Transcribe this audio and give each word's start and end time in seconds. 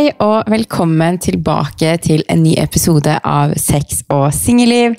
Hei 0.00 0.14
og 0.24 0.46
velkommen 0.48 1.18
tilbake 1.20 1.90
til 2.00 2.22
en 2.32 2.38
ny 2.40 2.54
episode 2.56 3.18
av 3.26 3.50
Sex 3.60 3.98
og 4.08 4.30
singelliv. 4.32 4.94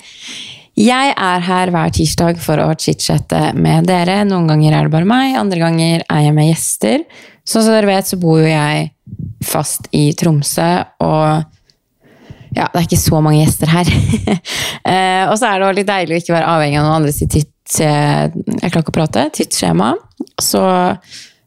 Jeg 0.78 1.14
er 1.16 1.42
her 1.42 1.72
hver 1.74 1.90
tirsdag 1.96 2.38
for 2.38 2.62
å 2.62 2.68
chit-chatte 2.78 3.40
med 3.58 3.88
dere. 3.90 4.20
Noen 4.28 4.46
ganger 4.52 4.76
er 4.76 4.86
det 4.86 4.92
bare 4.92 5.08
meg, 5.10 5.34
andre 5.40 5.58
ganger 5.58 6.04
er 6.06 6.20
jeg 6.22 6.36
med 6.36 6.46
gjester. 6.52 7.02
Sånn 7.42 7.64
som 7.66 7.74
dere 7.74 7.90
vet, 7.90 8.12
så 8.12 8.20
bor 8.22 8.38
jo 8.44 8.46
jeg 8.46 8.92
fast 9.42 9.90
i 9.90 10.04
Tromsø, 10.20 10.70
og 11.02 11.26
ja, 12.54 12.68
det 12.68 12.70
er 12.70 12.86
ikke 12.86 13.02
så 13.02 13.24
mange 13.26 13.42
gjester 13.42 13.74
her. 13.74 13.90
eh, 14.92 15.24
og 15.24 15.34
så 15.34 15.50
er 15.50 15.64
det 15.64 15.74
litt 15.80 15.90
deilig 15.90 16.14
å 16.20 16.22
ikke 16.22 16.38
være 16.38 16.54
avhengig 16.54 16.78
av 16.78 16.86
noen 16.86 17.00
andres 17.00 17.18
tids... 17.24 17.80
Jeg 17.82 18.70
klarer. 18.70 19.34
Tidsskjema. 19.34 19.96
Så 20.38 20.62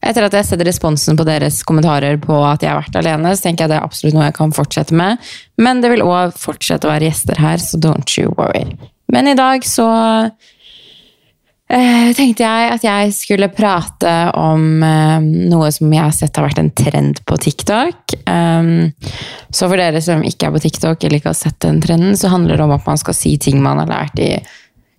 etter 0.06 0.26
at 0.26 0.36
jeg 0.36 0.44
har 0.44 0.48
sett 0.48 0.66
responsen 0.68 1.18
på 1.18 1.26
deres 1.28 1.62
kommentarer 1.68 2.20
på 2.22 2.38
at 2.46 2.64
jeg 2.64 2.72
har 2.72 2.82
vært 2.84 3.00
alene, 3.02 3.34
så 3.34 3.48
tenker 3.48 3.66
jeg 3.66 3.74
det 3.74 3.80
er 3.80 3.88
absolutt 3.88 4.18
noe 4.18 4.28
jeg 4.28 4.38
kan 4.38 4.56
fortsette 4.56 4.98
med. 4.98 5.22
Men 5.62 5.82
det 5.82 5.94
vil 5.94 6.06
òg 6.06 6.36
fortsette 6.40 6.88
å 6.88 6.94
være 6.94 7.10
gjester 7.10 7.42
her, 7.42 7.62
så 7.62 7.82
don't 7.82 8.18
you 8.20 8.34
worry. 8.38 8.68
Men 9.12 9.30
i 9.30 9.38
dag 9.38 9.66
så 9.66 9.88
eh, 11.70 12.10
tenkte 12.18 12.46
jeg 12.46 12.74
at 12.76 12.86
jeg 12.86 13.14
skulle 13.18 13.50
prate 13.54 14.14
om 14.38 14.84
eh, 14.86 15.20
noe 15.52 15.72
som 15.74 15.94
jeg 15.94 16.04
har 16.04 16.16
sett 16.16 16.38
har 16.38 16.48
vært 16.48 16.62
en 16.62 16.74
trend 16.78 17.22
på 17.26 17.40
TikTok. 17.48 18.18
Um, 18.30 18.92
så 19.50 19.70
for 19.70 19.80
dere 19.80 20.02
som 20.04 20.26
ikke 20.26 20.50
er 20.50 20.56
på 20.56 20.64
TikTok 20.66 21.04
eller 21.04 21.22
ikke 21.22 21.34
har 21.34 21.40
sett 21.40 21.60
den 21.66 21.82
trenden, 21.84 22.18
så 22.20 22.34
handler 22.34 22.58
det 22.58 22.68
om 22.68 22.76
at 22.76 22.86
man 22.88 23.02
skal 23.02 23.18
si 23.18 23.38
ting 23.42 23.62
man 23.64 23.82
har 23.84 23.92
lært 23.92 24.22
i 24.22 24.36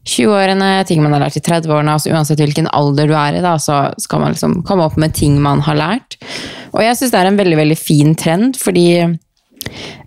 20-årene, 0.07 0.71
ting 0.87 1.03
man 1.03 1.17
har 1.17 1.25
lært 1.25 1.39
i 1.41 1.43
30-årene. 1.43 1.97
altså 1.97 2.13
Uansett 2.15 2.41
hvilken 2.41 2.69
alder 2.77 3.11
du 3.11 3.15
er 3.19 3.39
i, 3.39 3.45
da, 3.45 3.57
så 3.59 3.89
skal 4.03 4.23
man 4.23 4.35
liksom 4.35 4.61
komme 4.67 4.87
opp 4.87 4.99
med 5.01 5.17
ting 5.17 5.41
man 5.43 5.65
har 5.67 5.79
lært. 5.79 6.19
Og 6.73 6.83
jeg 6.85 6.99
syns 6.99 7.15
det 7.15 7.23
er 7.23 7.31
en 7.33 7.41
veldig 7.41 7.59
veldig 7.59 7.79
fin 7.81 8.15
trend, 8.19 8.59
fordi 8.61 8.89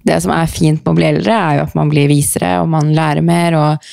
det 0.08 0.20
som 0.24 0.32
er 0.32 0.52
fint 0.52 0.80
med 0.80 0.94
å 0.94 0.98
bli 0.98 1.10
eldre, 1.10 1.36
er 1.36 1.60
jo 1.60 1.66
at 1.68 1.76
man 1.76 1.92
blir 1.92 2.08
visere, 2.12 2.56
og 2.64 2.72
man 2.72 2.94
lærer 2.96 3.26
mer, 3.26 3.58
og 3.60 3.92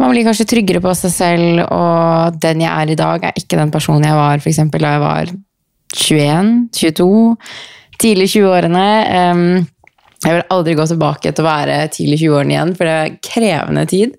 man 0.00 0.12
blir 0.12 0.26
kanskje 0.28 0.48
tryggere 0.48 0.84
på 0.84 0.92
seg 0.96 1.12
selv, 1.14 1.64
og 1.72 2.36
den 2.40 2.64
jeg 2.64 2.72
er 2.72 2.92
i 2.92 3.00
dag, 3.00 3.24
er 3.24 3.40
ikke 3.40 3.58
den 3.60 3.72
personen 3.72 4.06
jeg 4.08 4.20
var 4.20 4.40
for 4.40 4.52
eksempel, 4.52 4.84
da 4.84 4.94
jeg 4.96 5.04
var 5.06 5.34
21, 5.96 6.54
22, 6.76 7.10
tidlig 8.00 8.30
20-årene. 8.36 8.86
Jeg 10.20 10.36
vil 10.36 10.48
aldri 10.52 10.76
gå 10.76 10.84
tilbake 10.88 11.32
til 11.32 11.44
å 11.44 11.48
være 11.48 11.82
tidlig 11.96 12.20
20-årene 12.22 12.56
igjen, 12.56 12.72
for 12.76 12.88
det 12.88 12.96
er 12.96 13.20
krevende 13.24 13.84
tid. 13.88 14.16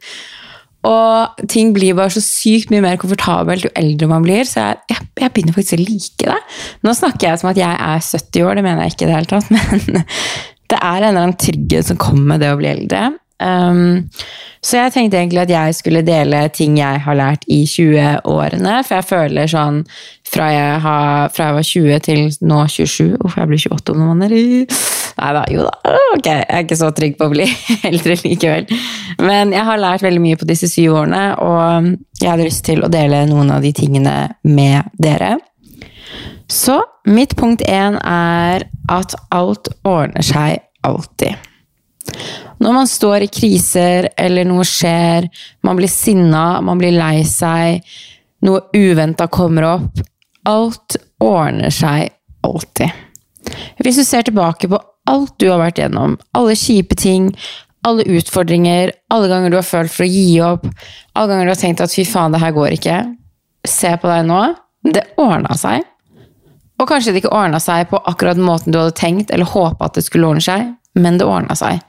Og 0.87 1.47
ting 1.51 1.75
blir 1.75 1.93
bare 1.97 2.13
så 2.13 2.23
sykt 2.25 2.71
mye 2.73 2.81
mer 2.81 2.97
komfortabelt 3.01 3.67
jo 3.67 3.73
eldre 3.77 4.09
man 4.09 4.25
blir. 4.25 4.47
Så 4.49 4.63
jeg, 4.63 4.79
jeg, 4.89 5.07
jeg, 5.21 5.33
begynner 5.35 5.57
faktisk 5.57 5.77
å 5.77 5.83
like 5.83 6.29
det. 6.31 6.39
Nå 6.87 6.95
snakker 6.97 7.29
jeg 7.29 7.41
som 7.41 7.51
at 7.51 7.61
jeg 7.61 7.81
er 7.91 8.05
70 8.07 8.47
år, 8.47 8.57
det 8.57 8.65
mener 8.65 8.85
jeg 8.85 8.95
ikke 8.95 9.05
i 9.05 9.11
det 9.11 9.17
hele 9.19 9.31
tatt. 9.31 9.51
Men 9.53 10.05
det 10.71 10.79
er 10.79 11.03
en 11.03 11.09
eller 11.11 11.25
annen 11.25 11.41
trygghet 11.41 11.91
som 11.91 11.99
kommer 12.01 12.33
med 12.33 12.45
det 12.45 12.53
å 12.53 12.61
bli 12.61 12.71
eldre. 12.71 13.11
Um, 13.41 14.09
så 14.61 14.77
jeg 14.77 14.93
tenkte 14.93 15.17
egentlig 15.17 15.41
at 15.41 15.51
jeg 15.51 15.77
skulle 15.79 16.03
dele 16.05 16.43
ting 16.53 16.75
jeg 16.77 17.01
har 17.01 17.17
lært 17.17 17.45
i 17.49 17.63
20-årene. 17.65 18.75
For 18.85 18.99
jeg 18.99 19.09
føler 19.09 19.49
sånn 19.49 19.81
fra 20.31 20.47
jeg, 20.53 20.79
har, 20.85 21.31
fra 21.35 21.49
jeg, 21.49 21.55
var 21.57 21.67
20 21.67 22.03
til 22.05 22.21
nå 22.47 22.59
27 22.71 23.17
Uff, 23.19 23.35
jeg 23.35 23.49
blir 23.49 23.59
28 23.67 23.93
om 23.93 23.99
noen 23.99 24.11
måneder. 24.13 24.79
Nei 25.19 25.31
da, 25.35 25.43
jo 25.51 25.65
da. 25.67 25.73
Ok, 26.15 26.29
jeg 26.29 26.45
er 26.47 26.63
ikke 26.63 26.79
så 26.79 26.91
trygg 26.95 27.17
på 27.19 27.27
å 27.27 27.33
bli 27.33 27.47
eldre 27.89 28.15
likevel. 28.23 28.69
Men 29.19 29.51
jeg 29.55 29.67
har 29.67 29.81
lært 29.81 30.05
veldig 30.05 30.23
mye 30.23 30.39
på 30.39 30.47
disse 30.49 30.69
syv 30.71 30.95
årene, 31.01 31.23
og 31.43 32.21
jeg 32.21 32.31
hadde 32.31 32.47
lyst 32.47 32.63
til 32.69 32.83
å 32.85 32.91
dele 32.91 33.25
noen 33.29 33.51
av 33.51 33.65
de 33.65 33.73
tingene 33.75 34.15
med 34.47 34.93
dere. 35.01 35.35
Så 36.51 36.79
mitt 37.07 37.35
punkt 37.39 37.63
én 37.67 37.97
er 37.99 38.65
at 38.91 39.15
alt 39.35 39.71
ordner 39.87 40.25
seg 40.25 40.61
alltid. 40.87 41.35
Når 42.61 42.75
man 42.75 42.87
står 42.89 43.25
i 43.25 43.31
kriser, 43.31 44.07
eller 44.19 44.47
noe 44.47 44.63
skjer, 44.67 45.27
man 45.65 45.79
blir 45.79 45.91
sinna, 45.91 46.61
man 46.63 46.79
blir 46.81 46.95
lei 46.95 47.23
seg, 47.27 47.83
noe 48.45 48.63
uventa 48.73 49.27
kommer 49.31 49.67
opp 49.75 50.01
Alt 50.49 50.97
ordner 51.21 51.73
seg 51.73 52.09
alltid. 52.45 52.89
Hvis 53.81 53.99
du 53.99 54.05
ser 54.05 54.25
tilbake 54.25 54.69
på 54.69 54.79
alt 55.09 55.33
du 55.41 55.49
har 55.49 55.61
vært 55.61 55.81
gjennom, 55.81 56.17
alle 56.37 56.55
kjipe 56.57 56.95
ting, 56.97 57.31
alle 57.87 58.05
utfordringer, 58.05 58.91
alle 59.13 59.29
ganger 59.29 59.53
du 59.53 59.57
har 59.57 59.65
følt 59.65 59.93
for 59.93 60.05
å 60.05 60.09
gi 60.11 60.41
opp, 60.45 60.67
alle 61.13 61.31
ganger 61.31 61.49
du 61.49 61.53
har 61.53 61.61
tenkt 61.61 61.81
at 61.83 61.93
fy 61.93 62.05
faen, 62.05 62.33
det 62.33 62.41
her 62.43 62.53
går 62.55 62.75
ikke, 62.77 62.99
se 63.67 63.95
på 63.97 64.09
deg 64.09 64.27
nå. 64.29 64.41
Det 64.81 65.03
ordna 65.21 65.53
seg. 65.57 65.85
Og 66.81 66.87
kanskje 66.89 67.13
det 67.13 67.21
ikke 67.21 67.33
ordna 67.37 67.59
seg 67.61 67.89
på 67.91 67.99
akkurat 68.09 68.39
måten 68.41 68.73
du 68.73 68.79
hadde 68.79 68.97
tenkt 68.97 69.33
eller 69.33 69.49
håpa 69.49 69.89
at 69.89 69.97
det 69.97 70.05
skulle 70.07 70.29
ordne 70.31 70.45
seg, 70.45 70.71
men 70.97 71.19
det 71.21 71.27
ordna 71.29 71.57
seg. 71.57 71.81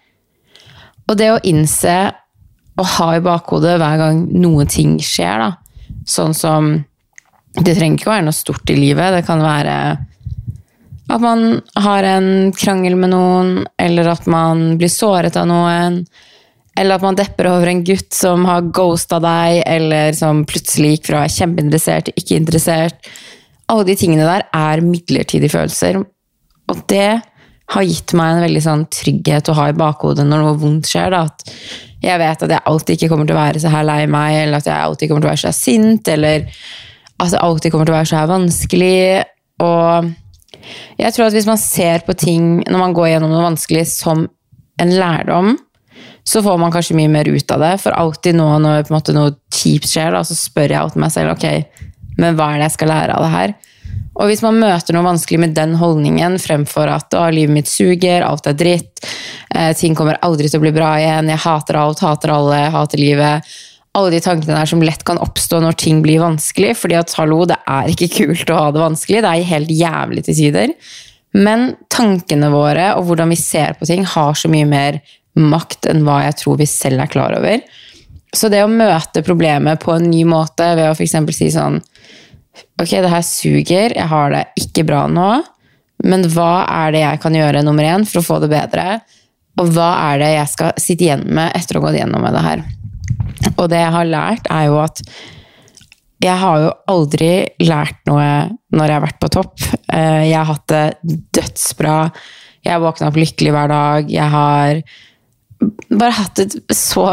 Og 1.08 1.16
det 1.20 1.30
å 1.32 1.40
innse 1.48 1.96
og 2.80 2.88
ha 2.96 3.08
i 3.16 3.24
bakhodet 3.24 3.78
hver 3.80 4.00
gang 4.00 4.26
noen 4.32 4.68
ting 4.70 4.98
skjer, 5.00 5.40
da, 5.40 5.96
sånn 6.08 6.36
som 6.36 6.74
Det 7.52 7.74
trenger 7.76 7.98
ikke 7.98 8.08
å 8.08 8.14
være 8.14 8.26
noe 8.28 8.36
stort 8.36 8.72
i 8.72 8.78
livet. 8.78 9.12
Det 9.16 9.26
kan 9.26 9.42
være 9.44 9.76
at 11.12 11.20
man 11.20 11.60
har 11.84 12.06
en 12.08 12.28
krangel 12.56 12.96
med 12.96 13.12
noen, 13.12 13.50
eller 13.80 14.12
at 14.14 14.28
man 14.30 14.78
blir 14.80 14.92
såret 14.92 15.36
av 15.36 15.48
noen. 15.50 16.00
Eller 16.78 16.96
at 16.96 17.04
man 17.04 17.18
depper 17.18 17.50
over 17.50 17.68
en 17.68 17.82
gutt 17.84 18.14
som 18.16 18.46
har 18.48 18.70
ghosta 18.72 19.18
deg, 19.20 19.60
eller 19.68 20.16
som 20.16 20.46
plutselig 20.48 20.94
gikk 20.94 21.10
fra 21.10 21.26
kjempeinteressert 21.28 22.08
til 22.08 22.22
ikke 22.22 22.38
interessert. 22.40 23.12
Alle 23.68 23.84
de 23.90 23.98
tingene 23.98 24.24
der 24.24 24.46
er 24.56 24.84
midlertidige 24.84 25.52
følelser. 25.52 26.00
Og 26.72 26.80
det 26.88 27.20
har 27.72 27.88
gitt 27.88 28.14
meg 28.16 28.34
en 28.34 28.44
veldig 28.46 28.62
sånn 28.64 28.86
trygghet 28.92 29.48
å 29.48 29.56
ha 29.56 29.68
i 29.70 29.76
bakhodet 29.76 30.24
når 30.28 30.44
noe 30.44 30.60
vondt 30.60 30.88
skjer. 30.88 31.12
Da. 31.12 31.26
At 31.28 31.44
jeg 32.02 32.20
vet 32.24 32.46
at 32.46 32.56
jeg 32.56 32.66
alltid 32.72 32.96
ikke 32.96 33.12
kommer 33.12 33.28
til 33.28 33.36
å 33.36 33.42
være 33.42 33.62
så 33.62 33.72
her 33.72 33.86
lei 33.86 34.00
meg, 34.10 34.38
eller 34.46 34.62
at 34.62 34.70
jeg 34.70 34.88
alltid 34.88 35.10
kommer 35.10 35.24
til 35.24 35.30
å 35.30 35.34
være 35.34 35.44
så 35.44 35.54
sint, 35.56 36.08
eller 36.12 36.48
at 37.22 37.32
det 37.34 37.42
alltid 37.42 37.72
kommer 37.72 37.88
til 37.88 37.94
å 37.94 37.98
være 38.00 38.10
så 38.10 38.22
vanskelig. 38.30 39.24
Og 39.62 40.12
jeg 41.00 41.14
tror 41.14 41.28
at 41.28 41.36
hvis 41.36 41.48
man 41.48 41.60
ser 41.60 42.06
på 42.06 42.16
ting 42.18 42.54
når 42.66 42.80
man 42.80 42.96
går 42.96 43.12
gjennom 43.14 43.34
noe 43.34 43.46
vanskelig, 43.50 43.86
som 43.90 44.26
en 44.82 44.94
lærdom, 44.98 45.54
så 46.24 46.42
får 46.42 46.58
man 46.60 46.72
kanskje 46.74 46.96
mye 46.98 47.10
mer 47.10 47.28
ut 47.30 47.54
av 47.54 47.62
det. 47.62 47.74
For 47.82 47.94
alltid 47.96 48.38
nå 48.38 48.48
når 48.62 48.88
noe 49.14 49.34
kjipt 49.54 49.90
skjer, 49.90 50.14
da, 50.14 50.22
så 50.26 50.38
spør 50.38 50.70
jeg 50.70 50.80
alltid 50.80 51.02
meg 51.02 51.14
selv 51.14 51.34
ok, 51.34 51.46
men 52.20 52.38
hva 52.38 52.52
er 52.52 52.60
det 52.60 52.70
jeg 52.70 52.78
skal 52.78 52.92
lære 52.92 53.16
av 53.16 53.26
det 53.26 53.34
her? 53.36 53.54
Og 54.12 54.28
hvis 54.28 54.42
man 54.44 54.58
møter 54.60 54.92
noe 54.92 55.06
vanskelig 55.06 55.38
med 55.40 55.54
den 55.56 55.74
holdningen 55.80 56.36
fremfor 56.40 56.90
at 56.92 57.14
å, 57.16 57.24
livet 57.32 57.54
mitt 57.54 57.70
suger, 57.70 58.24
alt 58.26 58.48
er 58.50 58.56
dritt, 58.58 59.00
eh, 59.54 59.72
ting 59.78 59.96
kommer 59.96 60.20
aldri 60.20 60.50
til 60.50 60.60
å 60.60 60.64
bli 60.66 60.74
bra 60.76 60.92
igjen, 61.00 61.30
jeg 61.32 61.44
hater 61.46 61.78
alt, 61.80 62.02
hater 62.04 62.34
alle, 62.34 62.60
hater 62.74 63.00
livet 63.00 63.54
Alle 63.92 64.12
de 64.14 64.22
tankene 64.24 64.56
der 64.56 64.68
som 64.68 64.82
lett 64.84 65.02
kan 65.04 65.20
oppstå 65.20 65.60
når 65.60 65.76
ting 65.80 66.00
blir 66.04 66.22
vanskelig. 66.22 66.76
fordi 66.80 66.96
at 66.96 67.12
hallo, 67.18 67.44
det 67.44 67.58
er 67.68 67.90
ikke 67.92 68.12
kult 68.16 68.50
å 68.50 68.58
ha 68.58 68.68
det 68.72 68.80
vanskelig, 68.80 69.22
det 69.22 69.32
er 69.32 69.50
helt 69.52 69.72
jævlig 69.72 70.24
til 70.24 70.38
sider. 70.38 70.74
Men 71.32 71.74
tankene 71.92 72.48
våre 72.52 72.92
og 72.96 73.06
hvordan 73.08 73.32
vi 73.32 73.40
ser 73.40 73.76
på 73.78 73.88
ting, 73.88 74.04
har 74.04 74.34
så 74.36 74.48
mye 74.52 74.68
mer 74.68 75.00
makt 75.36 75.88
enn 75.88 76.04
hva 76.04 76.22
jeg 76.26 76.38
tror 76.40 76.58
vi 76.60 76.68
selv 76.68 77.04
er 77.04 77.12
klar 77.12 77.36
over. 77.36 77.60
Så 78.32 78.48
det 78.52 78.62
å 78.64 78.70
møte 78.70 79.24
problemet 79.24 79.80
på 79.80 79.94
en 79.96 80.08
ny 80.08 80.24
måte 80.28 80.72
ved 80.76 80.88
å 80.88 80.96
f.eks. 80.96 81.16
si 81.36 81.50
sånn 81.52 81.80
Ok, 82.80 82.90
det 82.90 83.08
her 83.08 83.24
suger, 83.24 83.94
jeg 83.96 84.08
har 84.08 84.32
det 84.32 84.42
ikke 84.60 84.84
bra 84.84 85.06
nå, 85.08 85.28
men 86.04 86.24
hva 86.34 86.64
er 86.66 86.92
det 86.92 87.02
jeg 87.04 87.20
kan 87.22 87.36
gjøre 87.36 87.62
nummer 87.64 87.86
én 87.86 88.04
for 88.08 88.20
å 88.20 88.26
få 88.26 88.38
det 88.42 88.50
bedre? 88.52 89.00
Og 89.60 89.70
hva 89.72 89.92
er 90.10 90.20
det 90.20 90.30
jeg 90.34 90.50
skal 90.52 90.80
sitte 90.80 91.06
igjen 91.06 91.24
med 91.28 91.52
etter 91.56 91.78
å 91.78 91.80
ha 91.82 91.86
gått 91.86 92.00
gjennom 92.00 92.24
med 92.24 92.36
det 92.36 92.44
her? 92.44 92.64
Og 93.56 93.68
det 93.70 93.80
jeg 93.80 93.94
har 93.94 94.10
lært, 94.10 94.50
er 94.50 94.68
jo 94.70 94.80
at 94.82 95.02
jeg 96.22 96.38
har 96.38 96.60
jo 96.62 96.70
aldri 96.92 97.32
lært 97.64 97.98
noe 98.06 98.26
når 98.72 98.86
jeg 98.86 98.94
har 98.94 99.04
vært 99.04 99.20
på 99.22 99.32
topp. 99.34 99.64
Eh, 99.90 100.28
jeg 100.28 100.38
har 100.38 100.48
hatt 100.52 100.68
det 100.70 100.84
dødsbra. 101.34 101.96
Jeg 102.62 102.76
har 102.76 102.84
våkna 102.84 103.10
opp 103.10 103.18
lykkelig 103.18 103.54
hver 103.56 103.72
dag. 103.72 104.12
Jeg 104.12 104.30
har 104.36 104.82
bare 105.90 106.16
hatt 106.20 106.38
det 106.38 106.76
så 106.78 107.06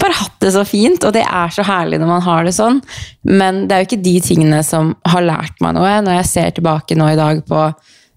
bare 0.00 0.14
hatt 0.16 0.36
det 0.40 0.52
så 0.54 0.62
fint, 0.64 1.02
og 1.04 1.12
det 1.16 1.24
er 1.26 1.50
så 1.52 1.64
herlig 1.66 1.98
når 2.00 2.10
man 2.12 2.22
har 2.24 2.44
det 2.46 2.54
sånn. 2.56 2.78
Men 3.26 3.64
det 3.66 3.74
er 3.74 3.82
jo 3.82 3.88
ikke 3.90 4.04
de 4.04 4.16
tingene 4.24 4.60
som 4.66 4.92
har 5.08 5.24
lært 5.26 5.58
meg 5.64 5.74
noe. 5.76 5.96
Når 6.06 6.20
jeg 6.20 6.30
ser 6.30 6.52
tilbake 6.56 6.96
nå 6.98 7.10
i 7.10 7.18
dag 7.18 7.42
på 7.48 7.64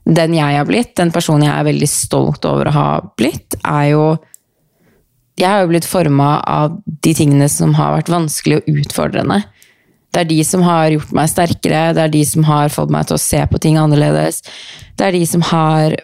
den 0.03 0.35
jeg 0.35 0.59
har 0.59 0.67
blitt, 0.67 0.93
den 0.99 1.13
personen 1.15 1.47
jeg 1.47 1.55
er 1.55 1.67
veldig 1.67 1.89
stolt 1.89 2.45
over 2.47 2.69
å 2.69 2.75
ha 2.75 2.87
blitt, 3.17 3.57
er 3.63 3.89
jo 3.93 4.05
Jeg 5.39 5.49
har 5.49 5.63
jo 5.63 5.71
blitt 5.71 5.89
forma 5.89 6.37
av 6.45 6.77
de 6.85 7.13
tingene 7.17 7.47
som 7.49 7.73
har 7.77 7.95
vært 7.97 8.11
vanskelig 8.13 8.61
og 8.61 8.79
utfordrende. 8.83 9.41
Det 10.13 10.21
er 10.21 10.29
de 10.29 10.39
som 10.45 10.61
har 10.61 10.91
gjort 10.93 11.13
meg 11.17 11.29
sterkere, 11.31 11.83
det 11.97 12.03
er 12.03 12.11
de 12.13 12.21
som 12.29 12.45
har 12.45 12.73
fått 12.73 12.91
meg 12.93 13.07
til 13.09 13.17
å 13.17 13.21
se 13.21 13.39
på 13.49 13.61
ting 13.61 13.79
annerledes. 13.81 14.43
Det 14.93 15.07
er 15.07 15.17
de 15.17 15.23
som 15.29 15.45
har 15.53 15.97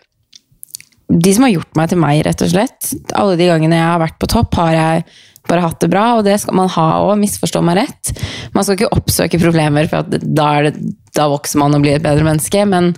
De 1.09 1.31
som 1.33 1.41
har 1.41 1.49
gjort 1.49 1.73
meg 1.73 1.87
til 1.89 1.97
meg, 1.97 2.19
rett 2.21 2.41
og 2.45 2.51
slett. 2.51 2.91
Alle 3.17 3.33
de 3.33 3.47
gangene 3.49 3.79
jeg 3.79 3.85
har 3.87 3.97
vært 3.97 4.19
på 4.21 4.27
topp, 4.29 4.53
har 4.59 4.75
jeg 4.75 5.05
bare 5.49 5.63
hatt 5.63 5.79
det 5.81 5.89
bra, 5.89 6.03
og 6.17 6.27
det 6.27 6.35
skal 6.37 6.53
man 6.59 6.69
ha 6.69 6.83
òg, 7.01 7.15
misforstå 7.17 7.63
meg 7.65 7.79
rett. 7.79 8.11
Man 8.53 8.65
skal 8.65 8.77
ikke 8.77 8.91
oppsøke 8.93 9.39
problemer, 9.41 9.89
for 9.89 10.05
da, 10.05 10.19
det, 10.67 10.75
da, 11.17 11.25
vokser 11.31 11.63
man 11.63 11.73
og 11.73 11.81
blir 11.81 11.97
et 11.97 12.05
bedre 12.05 12.27
menneske, 12.27 12.61
men 12.69 12.91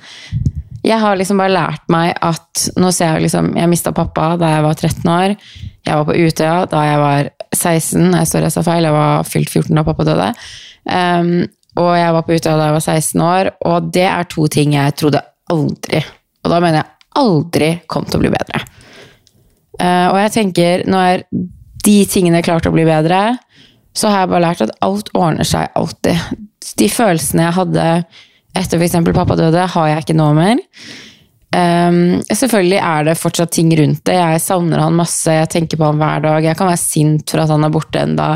jeg 0.82 0.98
har 0.98 1.18
liksom 1.18 1.38
bare 1.42 1.54
lært 1.54 1.84
meg 1.94 2.16
at 2.26 2.64
Nå 2.82 2.90
ser 2.94 3.16
jeg 3.16 3.28
liksom 3.28 3.52
Jeg 3.58 3.70
mista 3.70 3.94
pappa 3.96 4.34
da 4.42 4.56
jeg 4.56 4.66
var 4.66 4.78
13 4.78 5.12
år. 5.14 5.36
Jeg 5.86 5.98
var 5.98 6.08
på 6.08 6.16
Utøya 6.18 6.56
da 6.70 6.84
jeg 6.86 7.02
var 7.02 7.30
16. 7.54 8.08
Jeg 8.18 8.30
står 8.30 8.48
jeg 8.48 8.56
sa 8.56 8.64
feil, 8.66 8.88
jeg 8.88 8.96
var 8.96 9.28
fylt 9.28 9.52
14 9.52 9.78
da 9.78 9.86
pappa 9.86 10.06
døde. 10.08 10.30
Um, 10.86 11.32
og 11.82 11.92
jeg 11.98 12.16
var 12.16 12.26
på 12.26 12.38
Utøya 12.38 12.58
da 12.58 12.70
jeg 12.70 12.78
var 12.78 12.86
16 12.98 13.24
år, 13.26 13.52
og 13.70 13.92
det 13.94 14.08
er 14.10 14.30
to 14.30 14.48
ting 14.52 14.76
jeg 14.76 14.96
trodde 14.98 15.22
aldri 15.52 16.02
Og 16.42 16.50
da 16.52 16.60
mener 16.64 16.82
jeg 16.82 17.10
aldri 17.22 17.70
kom 17.92 18.08
til 18.08 18.20
å 18.20 18.24
bli 18.24 18.34
bedre. 18.34 18.64
Uh, 19.78 20.08
og 20.12 20.18
jeg 20.22 20.34
tenker, 20.38 20.86
når 20.90 21.26
de 21.86 21.98
tingene 22.10 22.44
klarte 22.46 22.70
å 22.70 22.76
bli 22.76 22.86
bedre, 22.88 23.22
så 23.98 24.10
har 24.10 24.24
jeg 24.24 24.32
bare 24.32 24.46
lært 24.46 24.66
at 24.66 24.76
alt 24.86 25.10
ordner 25.18 25.48
seg 25.48 25.70
alltid. 25.78 26.38
De 26.80 26.88
følelsene 26.90 27.48
jeg 27.48 27.58
hadde 27.58 27.88
etter 28.58 28.82
f.eks. 28.82 29.00
pappa 29.16 29.38
døde, 29.40 29.70
har 29.76 29.88
jeg 29.92 30.06
ikke 30.06 30.18
noe 30.20 30.36
mer. 30.38 30.62
Um, 31.52 32.22
selvfølgelig 32.32 32.78
er 32.80 33.08
det 33.10 33.18
fortsatt 33.20 33.52
ting 33.52 33.72
rundt 33.76 34.06
det. 34.08 34.16
Jeg 34.16 34.44
savner 34.44 34.86
han 34.86 34.96
masse, 34.96 35.34
jeg 35.36 35.50
tenker 35.52 35.80
på 35.80 35.90
han 35.90 36.00
hver 36.00 36.24
dag. 36.24 36.46
Jeg 36.48 36.60
kan 36.60 36.70
være 36.72 36.80
sint 36.80 37.32
for 37.32 37.44
at 37.44 37.52
han 37.52 37.68
er 37.68 37.74
borte 37.74 38.04
enda. 38.04 38.30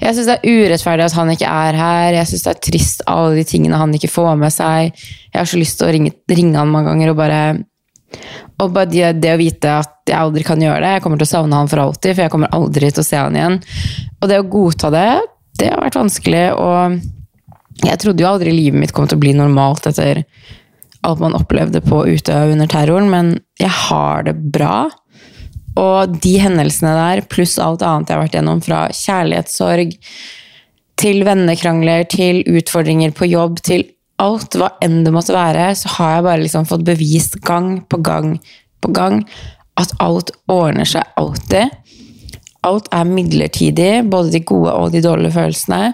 Jeg 0.00 0.12
syns 0.12 0.28
det 0.28 0.36
er 0.36 0.60
urettferdig 0.60 1.06
at 1.06 1.16
han 1.16 1.32
ikke 1.32 1.48
er 1.48 1.78
her. 1.80 2.18
Jeg 2.18 2.28
syns 2.30 2.44
det 2.44 2.52
er 2.52 2.62
trist 2.68 3.04
alle 3.08 3.38
de 3.38 3.46
tingene 3.48 3.80
han 3.80 3.94
ikke 3.96 4.12
får 4.12 4.34
med 4.40 4.52
seg. 4.52 4.92
Jeg 5.32 5.38
har 5.38 5.48
så 5.48 5.60
lyst 5.60 5.80
til 5.80 5.88
å 5.88 5.92
ringe, 5.92 6.12
ringe 6.32 6.60
han 6.60 6.72
mange 6.72 6.92
ganger 6.92 7.12
og 7.12 7.18
bare 7.20 7.40
Og 8.62 8.70
bare 8.72 8.88
det, 8.88 9.20
det, 9.20 9.32
å 9.34 9.40
vite 9.40 9.72
at 9.82 10.08
jeg 10.08 10.16
aldri 10.16 10.44
kan 10.46 10.60
gjøre 10.62 10.80
det. 10.80 10.92
Jeg 10.94 11.02
kommer 11.04 11.20
til 11.20 11.26
å 11.26 11.32
savne 11.34 11.58
han 11.58 11.68
for 11.68 11.82
alltid, 11.82 12.14
for 12.14 12.24
jeg 12.24 12.32
kommer 12.32 12.52
aldri 12.56 12.88
til 12.88 13.02
å 13.02 13.04
se 13.04 13.18
han 13.18 13.36
igjen. 13.36 13.58
Og 14.22 14.30
det 14.30 14.38
å 14.40 14.46
godta 14.48 14.88
det, 14.94 15.10
det 15.60 15.72
har 15.72 15.82
vært 15.82 15.98
vanskelig. 15.98 16.44
Og 16.54 17.00
jeg 17.84 17.98
trodde 18.02 18.22
jo 18.24 18.30
aldri 18.30 18.54
livet 18.54 18.80
mitt 18.80 18.94
kom 18.96 19.08
til 19.08 19.18
å 19.18 19.24
bli 19.24 19.34
normalt 19.36 19.88
etter 19.90 20.22
alt 21.06 21.20
man 21.22 21.36
opplevde 21.38 21.82
på 21.84 22.02
Utøya 22.08 22.50
under 22.50 22.70
terroren, 22.70 23.10
men 23.12 23.34
jeg 23.60 23.70
har 23.70 24.24
det 24.26 24.34
bra. 24.54 24.88
Og 25.76 26.16
de 26.24 26.36
hendelsene 26.40 26.94
der, 26.96 27.22
pluss 27.30 27.58
alt 27.62 27.84
annet 27.84 28.10
jeg 28.10 28.16
har 28.16 28.24
vært 28.24 28.38
gjennom, 28.38 28.62
fra 28.64 28.86
kjærlighetssorg 28.96 29.92
til 30.96 31.20
vennekrangler, 31.28 32.06
til 32.08 32.40
utfordringer 32.48 33.12
på 33.14 33.28
jobb, 33.28 33.60
til 33.66 33.84
alt 34.22 34.56
hva 34.56 34.70
enn 34.84 35.02
det 35.04 35.12
måtte 35.12 35.36
være, 35.36 35.68
så 35.76 35.92
har 35.98 36.14
jeg 36.14 36.26
bare 36.26 36.42
liksom 36.42 36.68
fått 36.68 36.86
bevist 36.88 37.36
gang 37.44 37.82
på 37.84 38.00
gang 38.00 38.38
på 38.84 38.92
gang 38.96 39.20
at 39.76 39.92
alt 40.00 40.32
ordner 40.48 40.88
seg 40.88 41.04
alltid. 41.20 41.74
Alt 42.66 42.88
er 42.96 43.08
midlertidig, 43.08 43.90
både 44.10 44.32
de 44.32 44.40
gode 44.48 44.72
og 44.72 44.94
de 44.94 45.04
dårlige 45.04 45.36
følelsene. 45.36 45.92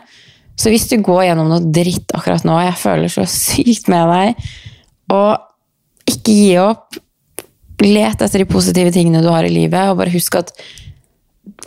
Så 0.58 0.72
hvis 0.72 0.87
du 0.90 0.99
går 1.02 1.26
gjennom 1.28 1.49
noe 1.50 1.72
dritt 1.75 2.12
akkurat 2.14 2.44
nå, 2.46 2.58
jeg 2.62 2.78
føler 2.78 3.12
så 3.12 3.25
sykt 3.28 3.88
med 3.93 4.12
deg, 4.12 4.52
og 5.12 6.12
ikke 6.12 6.37
gi 6.37 6.52
opp. 6.62 7.00
Let 7.82 8.22
etter 8.22 8.43
de 8.43 8.46
positive 8.46 8.93
tingene 8.94 9.22
du 9.25 9.31
har 9.32 9.46
i 9.46 9.52
livet, 9.52 9.90
og 9.90 9.99
bare 9.99 10.12
husk 10.12 10.37
at 10.38 10.52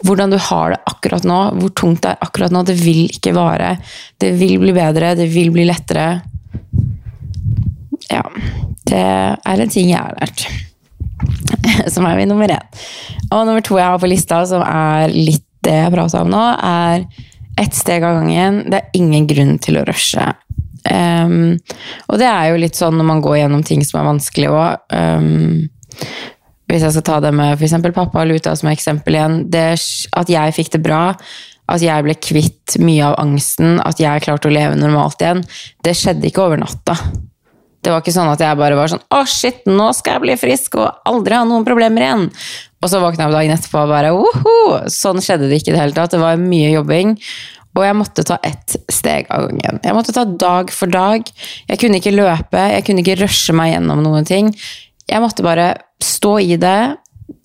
hvordan 0.05 0.31
du 0.31 0.37
har 0.39 0.71
det 0.71 0.83
akkurat 0.87 1.25
nå, 1.27 1.39
hvor 1.59 1.73
tungt 1.75 2.03
det 2.05 2.13
er 2.13 2.23
akkurat 2.23 2.53
nå, 2.53 2.61
det 2.67 2.77
vil 2.79 3.05
ikke 3.09 3.33
vare. 3.35 3.75
Det 4.21 4.31
vil 4.39 4.59
bli 4.61 4.75
bedre, 4.75 5.15
det 5.19 5.27
vil 5.33 5.51
bli 5.55 5.65
lettere. 5.67 6.07
Ja, 8.11 8.23
det 8.88 9.01
er 9.01 9.63
en 9.65 9.73
ting 9.73 9.91
jeg 9.91 9.99
har 9.99 10.15
lært. 10.19 10.45
Som 11.93 12.07
er 12.07 12.19
min 12.19 12.31
nummer 12.31 12.51
én. 12.51 12.83
Og 13.31 13.45
nummer 13.47 13.63
to 13.65 13.79
jeg 13.79 13.88
har 13.88 13.99
på 13.99 14.09
lista, 14.09 14.43
som 14.47 14.61
er 14.61 15.11
litt 15.11 15.43
det 15.65 15.73
jeg 15.79 15.93
prata 15.95 16.21
om 16.21 16.29
nå, 16.29 16.43
er 16.61 17.05
ett 17.61 17.75
steg 17.75 18.03
av 18.03 18.19
gangen. 18.19 18.63
Det 18.71 18.81
er 18.81 18.97
ingen 18.99 19.27
grunn 19.29 19.57
til 19.63 19.79
å 19.79 19.85
rushe. 19.87 20.27
Um, 20.85 21.55
og 22.11 22.19
det 22.21 22.27
er 22.29 22.51
jo 22.51 22.61
litt 22.61 22.77
sånn 22.77 22.97
når 22.99 23.07
man 23.09 23.23
går 23.25 23.39
gjennom 23.39 23.63
ting 23.65 23.81
som 23.87 24.01
er 24.01 24.09
vanskelig 24.09 24.51
òg. 24.53 24.93
Um, 24.93 25.65
hvis 26.69 26.85
jeg 26.85 26.95
skal 26.95 27.05
ta 27.05 27.19
det 27.23 27.33
med 27.37 27.55
f.eks. 27.55 27.77
pappa 27.93 28.23
og 28.23 28.29
Luta 28.29 28.55
som 28.57 28.71
eksempel 28.71 29.17
igjen. 29.17 29.37
Det, 29.53 29.67
at 30.17 30.31
jeg 30.31 30.55
fikk 30.57 30.73
det 30.75 30.81
bra, 30.85 31.03
at 31.71 31.81
jeg 31.81 32.05
ble 32.05 32.15
kvitt 32.21 32.77
mye 32.81 33.05
av 33.07 33.19
angsten, 33.21 33.79
at 33.81 34.01
jeg 34.01 34.25
klarte 34.25 34.49
å 34.49 34.53
leve 34.53 34.77
normalt 34.77 35.21
igjen, 35.21 35.43
det 35.85 35.95
skjedde 35.97 36.29
ikke 36.29 36.45
over 36.45 36.61
natta. 36.61 36.97
Det 37.85 37.91
var 37.93 38.01
ikke 38.01 38.15
sånn 38.15 38.31
at 38.31 38.41
jeg 38.41 38.57
bare 38.57 38.77
var 38.77 38.89
sånn 38.89 39.03
Å, 39.13 39.19
shit, 39.29 39.59
nå 39.69 39.91
skal 39.93 40.17
jeg 40.17 40.23
bli 40.23 40.37
frisk 40.41 40.79
og 40.81 41.05
aldri 41.05 41.37
ha 41.37 41.43
noen 41.45 41.65
problemer 41.67 42.01
igjen. 42.01 42.23
Og 42.81 42.89
så 42.89 43.01
våkna 43.01 43.25
jeg 43.25 43.29
opp 43.29 43.37
dagen 43.37 43.53
etterpå 43.53 43.83
og 43.83 43.91
bare 43.93 44.13
Woho! 44.15 44.55
Sånn 44.89 45.21
skjedde 45.21 45.51
det 45.51 45.61
ikke 45.61 45.71
i 45.71 45.75
det 45.75 45.83
hele 45.83 45.97
tatt. 45.97 46.15
Det 46.15 46.21
var 46.21 46.41
mye 46.41 46.71
jobbing. 46.73 47.13
Og 47.75 47.83
jeg 47.83 47.97
måtte 47.99 48.23
ta 48.25 48.37
ett 48.47 48.77
steg 48.91 49.29
av 49.33 49.49
gangen. 49.49 49.81
Jeg 49.83 49.95
måtte 49.97 50.15
ta 50.15 50.23
dag 50.25 50.71
for 50.73 50.91
dag. 50.91 51.27
Jeg 51.67 51.81
kunne 51.81 51.99
ikke 51.99 52.15
løpe, 52.15 52.61
jeg 52.71 52.85
kunne 52.87 53.03
ikke 53.03 53.17
rushe 53.19 53.55
meg 53.57 53.73
gjennom 53.73 54.03
noen 54.05 54.27
ting. 54.27 54.53
Jeg 55.11 55.21
måtte 55.21 55.45
bare 55.45 55.73
stå 56.01 56.38
i 56.41 56.55
det, 56.61 56.95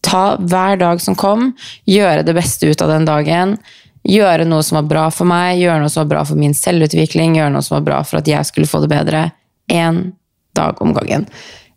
ta 0.06 0.24
hver 0.38 0.78
dag 0.80 1.02
som 1.02 1.16
kom, 1.18 1.50
gjøre 1.88 2.24
det 2.24 2.36
beste 2.36 2.70
ut 2.70 2.84
av 2.84 2.92
den 2.94 3.08
dagen. 3.08 3.58
Gjøre 4.06 4.46
noe 4.48 4.64
som 4.64 4.78
var 4.78 4.88
bra 4.88 5.08
for 5.12 5.28
meg, 5.28 5.58
gjøre 5.60 5.82
noe 5.82 5.92
som 5.92 6.04
var 6.04 6.12
bra 6.14 6.22
for 6.28 6.40
min 6.40 6.54
selvutvikling, 6.56 7.36
gjøre 7.36 7.52
noe 7.52 7.66
som 7.66 7.80
var 7.80 7.84
bra 7.88 8.00
for 8.06 8.22
at 8.22 8.30
jeg 8.30 8.48
skulle 8.48 8.70
få 8.70 8.80
det 8.84 8.92
bedre. 8.94 9.26
Én 9.70 10.12
dag 10.56 10.80
om 10.82 10.94
gangen. 10.96 11.26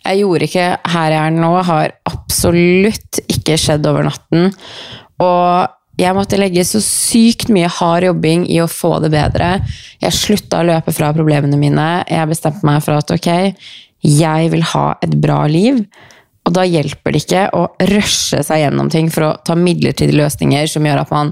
Jeg 0.03 0.19
gjorde 0.19 0.49
ikke 0.49 0.65
her 0.93 1.13
jeg 1.15 1.21
er 1.21 1.37
nå, 1.37 1.53
har 1.63 1.93
absolutt 2.09 3.21
ikke 3.31 3.55
skjedd 3.59 3.87
over 3.87 4.09
natten. 4.09 4.51
Og 5.23 6.01
jeg 6.01 6.17
måtte 6.17 6.39
legge 6.41 6.65
så 6.65 6.81
sykt 6.83 7.51
mye 7.53 7.69
hard 7.69 8.07
jobbing 8.07 8.47
i 8.49 8.57
å 8.63 8.69
få 8.71 8.97
det 9.03 9.13
bedre. 9.13 9.55
Jeg 10.01 10.17
slutta 10.17 10.59
å 10.59 10.67
løpe 10.67 10.93
fra 10.95 11.11
problemene 11.15 11.59
mine. 11.59 11.89
Jeg 12.09 12.31
bestemte 12.31 12.65
meg 12.67 12.81
for 12.83 12.97
at 12.97 13.13
ok, 13.13 13.29
jeg 14.03 14.49
vil 14.51 14.65
ha 14.73 14.87
et 15.05 15.13
bra 15.21 15.43
liv. 15.47 15.83
Og 16.43 16.51
da 16.57 16.65
hjelper 16.67 17.13
det 17.13 17.23
ikke 17.23 17.45
å 17.55 17.67
rushe 17.93 18.41
seg 18.43 18.65
gjennom 18.65 18.89
ting 18.91 19.07
for 19.13 19.29
å 19.29 19.35
ta 19.47 19.55
midlertidige 19.55 20.19
løsninger 20.19 20.67
som 20.67 20.83
gjør 20.83 21.05
at 21.05 21.13
man 21.13 21.31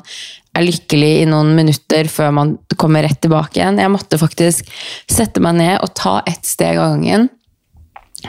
er 0.58 0.66
lykkelig 0.68 1.12
i 1.22 1.28
noen 1.30 1.54
minutter 1.56 2.10
før 2.12 2.34
man 2.36 2.56
kommer 2.80 3.06
rett 3.06 3.22
tilbake 3.24 3.60
igjen. 3.60 3.80
Jeg 3.80 3.94
måtte 3.94 4.20
faktisk 4.20 4.72
sette 5.10 5.44
meg 5.44 5.60
ned 5.60 5.78
og 5.80 5.94
ta 5.98 6.20
ett 6.28 6.48
steg 6.48 6.80
av 6.80 6.96
gangen. 6.96 7.30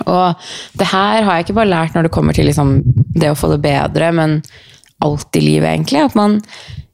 Og 0.06 0.44
det 0.78 0.88
her 0.88 1.24
har 1.26 1.36
jeg 1.36 1.48
ikke 1.48 1.58
bare 1.58 1.72
lært 1.72 1.96
når 1.96 2.06
det 2.06 2.14
kommer 2.14 2.36
til 2.36 2.48
liksom 2.48 2.78
det 3.18 3.32
å 3.32 3.36
få 3.38 3.50
det 3.52 3.60
bedre, 3.64 4.12
men 4.16 4.38
alt 5.02 5.36
i 5.36 5.42
livet, 5.42 5.68
egentlig. 5.72 6.06
At 6.06 6.16
man 6.18 6.40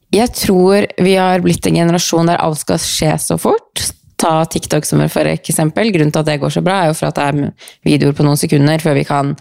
Jeg 0.09 0.33
tror 0.33 0.87
vi 1.05 1.19
har 1.21 1.43
blitt 1.45 1.67
en 1.69 1.77
generasjon 1.77 2.31
der 2.31 2.41
alt 2.41 2.63
skal 2.63 2.79
skje 2.81 3.13
så 3.21 3.37
fort. 3.37 3.83
Ta 4.17 4.47
TikTok 4.49 4.87
som 4.89 5.03
for 5.13 5.29
eksempel. 5.29 5.93
Grunnen 5.93 6.13
til 6.15 6.23
at 6.25 6.27
det 6.31 6.39
går 6.41 6.55
så 6.55 6.63
bra, 6.65 6.81
er 6.81 6.89
jo 6.89 6.97
for 6.97 7.11
at 7.11 7.19
det 7.19 7.27
er 7.29 7.53
videoer 7.85 8.17
på 8.17 8.25
noen 8.25 8.41
sekunder 8.41 8.81
før 8.81 8.97
vi 8.97 9.05
kan 9.05 9.35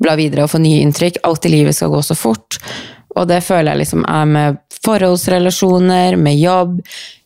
bla 0.00 0.14
videre 0.16 0.46
og 0.46 0.54
få 0.54 0.62
nye 0.64 0.80
inntrykk. 0.80 1.20
Alt 1.28 1.44
i 1.44 1.52
livet 1.52 1.76
skal 1.76 1.92
gå 1.92 2.00
så 2.00 2.16
fort. 2.16 2.56
Og 3.16 3.28
det 3.30 3.40
føler 3.44 3.72
jeg 3.72 3.82
liksom 3.84 4.04
er 4.08 4.26
med 4.28 4.58
forholdsrelasjoner, 4.84 6.16
med 6.20 6.38
jobb, 6.38 6.80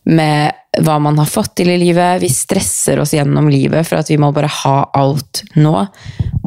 med 0.09 0.83
hva 0.83 0.97
man 1.03 1.19
har 1.21 1.29
fått 1.29 1.57
til 1.59 1.69
i 1.73 1.79
livet. 1.81 2.21
Vi 2.23 2.31
stresser 2.33 3.01
oss 3.03 3.13
gjennom 3.13 3.49
livet 3.51 3.85
for 3.87 3.99
at 3.99 4.09
vi 4.09 4.17
må 4.21 4.31
bare 4.35 4.51
ha 4.63 4.77
alt 4.97 5.43
nå. 5.59 5.75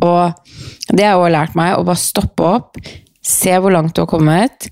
Og 0.02 0.56
det 0.90 1.06
har 1.06 1.20
jeg 1.20 1.34
lært 1.36 1.58
meg, 1.58 1.76
å 1.76 1.86
bare 1.86 2.00
stoppe 2.00 2.54
opp, 2.56 2.80
Se 3.26 3.56
hvor 3.58 3.74
langt 3.74 3.96
du 3.96 4.04
har 4.04 4.06
kommet, 4.06 4.68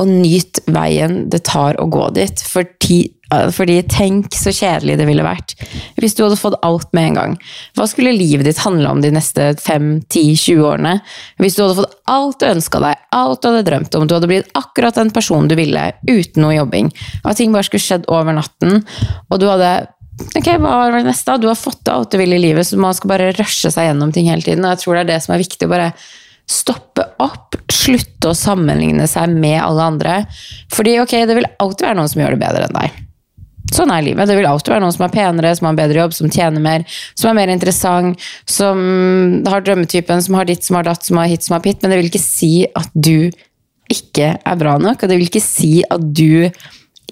og 0.00 0.08
nyt 0.10 0.60
veien 0.68 1.24
det 1.32 1.44
tar 1.48 1.78
å 1.80 1.86
gå 1.88 2.08
dit. 2.16 2.42
Fordi, 2.44 2.98
fordi 3.56 3.76
tenk 3.88 4.36
så 4.36 4.52
kjedelig 4.54 4.98
det 5.00 5.06
ville 5.08 5.24
vært 5.24 5.54
hvis 5.96 6.14
du 6.16 6.22
hadde 6.26 6.38
fått 6.38 6.58
alt 6.66 6.92
med 6.96 7.10
en 7.10 7.18
gang. 7.18 7.36
Hva 7.78 7.86
skulle 7.88 8.12
livet 8.14 8.46
ditt 8.48 8.60
handle 8.64 8.92
om 8.92 9.00
de 9.04 9.10
neste 9.14 9.54
5-10-20 9.62 10.60
årene? 10.60 10.94
Hvis 11.42 11.56
du 11.56 11.64
hadde 11.64 11.78
fått 11.80 11.96
alt 12.12 12.40
du 12.42 12.48
ønska 12.50 12.82
deg, 12.84 13.02
alt 13.16 13.42
du 13.42 13.50
hadde 13.50 13.66
drømt 13.70 13.98
om, 13.98 14.06
du 14.06 14.16
hadde 14.18 14.30
blitt 14.30 14.52
akkurat 14.58 15.00
den 15.00 15.12
personen 15.16 15.48
du 15.50 15.56
ville, 15.58 15.88
uten 16.10 16.44
noe 16.44 16.56
jobbing. 16.58 16.92
At 17.24 17.40
ting 17.40 17.56
bare 17.56 17.68
skulle 17.68 17.86
skjedd 17.86 18.08
over 18.12 18.36
natten, 18.36 18.82
og 19.30 19.42
du 19.42 19.50
hadde 19.50 19.74
Ok, 20.16 20.46
hva 20.48 20.70
var 20.80 20.94
det 20.94 21.02
neste? 21.04 21.34
Du 21.36 21.44
har 21.44 21.58
fått 21.60 21.90
alt 21.92 22.14
du 22.14 22.16
vil 22.16 22.32
i 22.32 22.38
livet, 22.40 22.64
så 22.64 22.78
man 22.80 22.94
skal 22.96 23.10
bare 23.10 23.34
rushe 23.36 23.68
seg 23.68 23.84
gjennom 23.84 24.14
ting 24.16 24.30
hele 24.32 24.40
tiden. 24.40 24.64
Og 24.64 24.72
jeg 24.72 24.80
tror 24.80 24.96
det 24.96 25.02
er 25.02 25.10
det 25.10 25.18
som 25.26 25.34
er 25.34 25.42
viktig. 25.42 25.66
å 25.68 25.72
bare 25.74 25.90
stoppe 26.48 26.95
opp, 27.22 27.56
slutte 27.72 28.30
å 28.30 28.36
sammenligne 28.36 29.08
seg 29.10 29.32
med 29.32 29.58
alle 29.62 29.90
andre. 29.92 30.20
Fordi 30.74 30.98
ok, 31.02 31.18
det 31.28 31.36
vil 31.38 31.50
alltid 31.62 31.88
være 31.88 31.98
noen 32.00 32.12
som 32.12 32.22
gjør 32.22 32.36
det 32.36 32.42
bedre 32.44 32.68
enn 32.68 32.78
deg. 32.78 33.02
Sånn 33.74 33.90
er 33.90 34.04
livet. 34.06 34.28
Det 34.30 34.36
vil 34.38 34.46
alltid 34.46 34.72
være 34.72 34.84
noen 34.84 34.94
som 34.94 35.04
er 35.08 35.14
penere, 35.14 35.50
som 35.58 35.66
har 35.66 35.74
en 35.74 35.80
bedre 35.80 35.98
jobb, 36.04 36.14
som 36.14 36.30
tjener 36.30 36.62
mer, 36.62 36.84
som 37.18 37.30
er 37.32 37.38
mer 37.40 37.50
interessant, 37.50 38.22
som 38.46 38.78
har 39.48 39.64
drømmetypen, 39.66 40.22
som 40.22 40.38
har 40.38 40.46
ditt, 40.48 40.62
som 40.66 40.78
har 40.78 40.86
datt, 40.86 41.02
som 41.06 41.18
har 41.18 41.30
hit, 41.30 41.46
som 41.46 41.56
har 41.56 41.64
pitt. 41.64 41.82
Men 41.82 41.92
det 41.92 42.00
vil 42.00 42.10
ikke 42.12 42.22
si 42.22 42.52
at 42.78 42.92
du 42.94 43.30
ikke 43.92 44.32
er 44.38 44.58
bra 44.58 44.76
nok, 44.82 45.02
og 45.02 45.10
det 45.10 45.18
vil 45.18 45.30
ikke 45.30 45.42
si 45.42 45.80
at 45.82 46.02
du 46.02 46.46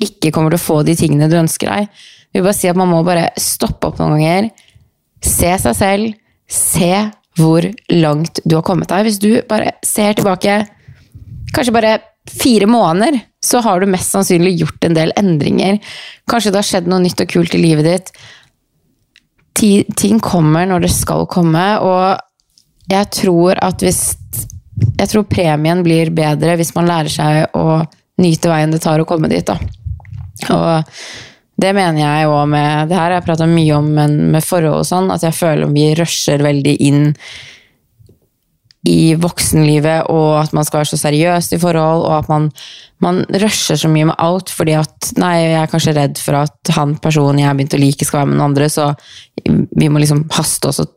ikke 0.04 0.32
kommer 0.34 0.54
til 0.54 0.60
å 0.60 0.64
få 0.64 0.78
de 0.86 0.96
tingene 0.98 1.30
du 1.30 1.36
ønsker 1.38 1.70
deg. 1.70 1.90
Det 2.30 2.40
vil 2.40 2.46
bare 2.48 2.58
si 2.58 2.70
at 2.70 2.78
man 2.78 2.90
må 2.90 3.02
bare 3.06 3.28
stoppe 3.38 3.90
opp 3.90 4.00
noen 4.00 4.16
ganger, 4.16 4.48
se 5.24 5.52
seg 5.62 5.76
selv, 5.78 6.16
se 6.50 6.90
hvor 7.38 7.66
langt 7.90 8.40
du 8.44 8.54
har 8.56 8.62
kommet 8.66 8.88
deg. 8.92 9.04
Hvis 9.08 9.18
du 9.22 9.30
bare 9.50 9.72
ser 9.84 10.14
tilbake 10.14 10.60
kanskje 11.54 11.74
bare 11.74 11.96
fire 12.30 12.66
måneder, 12.70 13.20
så 13.44 13.60
har 13.60 13.80
du 13.82 13.86
mest 13.90 14.14
sannsynlig 14.14 14.54
gjort 14.62 14.86
en 14.88 14.94
del 14.96 15.12
endringer. 15.20 15.76
Kanskje 16.30 16.50
det 16.54 16.60
har 16.62 16.68
skjedd 16.70 16.86
noe 16.88 17.02
nytt 17.04 17.20
og 17.20 17.28
kult 17.34 17.54
i 17.54 17.60
livet 17.60 17.84
ditt. 17.84 18.12
ti- 19.54 19.84
ting 19.96 20.18
kommer 20.20 20.66
når 20.66 20.80
det 20.86 20.90
skal 20.90 21.26
komme, 21.30 21.62
og 21.80 22.18
jeg 22.90 23.10
tror 23.10 23.58
at 23.62 23.80
hvis 23.80 24.16
Jeg 24.98 25.08
tror 25.08 25.22
premien 25.30 25.82
blir 25.84 26.10
bedre 26.10 26.56
hvis 26.58 26.74
man 26.74 26.88
lærer 26.88 27.08
seg 27.08 27.54
å 27.54 27.84
nyte 28.18 28.48
veien 28.50 28.72
det 28.72 28.80
tar 28.82 28.98
å 28.98 29.06
komme 29.06 29.28
dit, 29.30 29.46
da. 29.46 29.54
Og 30.50 30.84
det 31.60 31.70
mener 31.76 32.00
jeg 32.00 32.28
òg 32.30 32.48
med 32.50 32.88
Det 32.90 32.96
her 32.98 33.08
har 33.08 33.18
jeg 33.18 33.26
prata 33.28 33.46
mye 33.46 33.74
om 33.76 33.90
men 33.96 34.16
med 34.34 34.44
forhold 34.44 34.82
og 34.82 34.88
sånn, 34.88 35.10
at 35.14 35.22
jeg 35.26 35.36
føler 35.36 35.70
vi 35.74 35.90
rusher 35.98 36.42
veldig 36.42 36.78
inn 36.82 37.12
i 38.84 39.14
voksenlivet, 39.16 40.10
og 40.12 40.42
at 40.42 40.52
man 40.52 40.66
skal 40.66 40.82
være 40.82 40.90
så 40.90 40.98
seriøs 41.00 41.46
i 41.56 41.58
forhold, 41.60 42.02
og 42.04 42.18
at 42.18 42.26
man, 42.28 42.50
man 43.00 43.22
rusher 43.40 43.78
så 43.80 43.88
mye 43.88 44.10
med 44.10 44.18
alt 44.20 44.52
fordi 44.52 44.74
at 44.76 45.14
Nei, 45.20 45.32
jeg 45.40 45.54
er 45.62 45.70
kanskje 45.72 45.94
redd 45.96 46.20
for 46.20 46.36
at 46.42 46.74
han 46.76 46.96
personen 47.00 47.40
jeg 47.40 47.48
har 47.48 47.56
begynt 47.56 47.78
å 47.78 47.80
like, 47.80 48.04
skal 48.04 48.22
være 48.22 48.32
med 48.32 48.38
noen 48.40 48.50
andre, 48.50 48.68
så 48.72 48.90
vi 49.44 49.88
må 49.88 50.02
liksom 50.02 50.26
haste 50.36 50.68
oss 50.68 50.82
og 50.84 50.92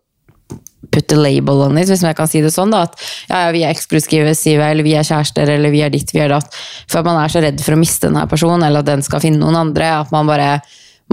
putte 0.98 1.20
label 1.20 1.64
on 1.68 1.78
it, 1.80 1.92
hvis 1.92 2.04
jeg 2.04 2.18
kan 2.18 2.30
si 2.30 2.42
det 2.44 2.52
sånn. 2.56 2.74
da, 2.74 2.84
At 2.88 2.98
ja, 3.30 3.46
ja, 3.46 3.54
vi 3.56 3.64
er 3.68 3.76
eksklusive, 3.76 4.34
eller 4.66 4.88
vi 4.88 4.98
er 4.98 5.08
kjærester, 5.08 5.54
eller 5.56 5.74
vi 5.74 5.86
er 5.86 5.94
ditt, 5.94 6.12
vi 6.16 6.26
er 6.26 6.34
datt. 6.34 6.58
For 6.90 7.02
at 7.02 7.08
man 7.08 7.22
er 7.22 7.32
så 7.32 7.44
redd 7.44 7.64
for 7.64 7.78
å 7.78 7.80
miste 7.80 8.10
denne 8.10 8.26
personen, 8.30 8.66
eller 8.68 8.84
at 8.84 8.90
den 8.90 9.06
skal 9.06 9.24
finne 9.24 9.42
noen 9.44 9.62
andre. 9.62 9.94
At 10.02 10.12
man 10.16 10.30
bare 10.30 10.58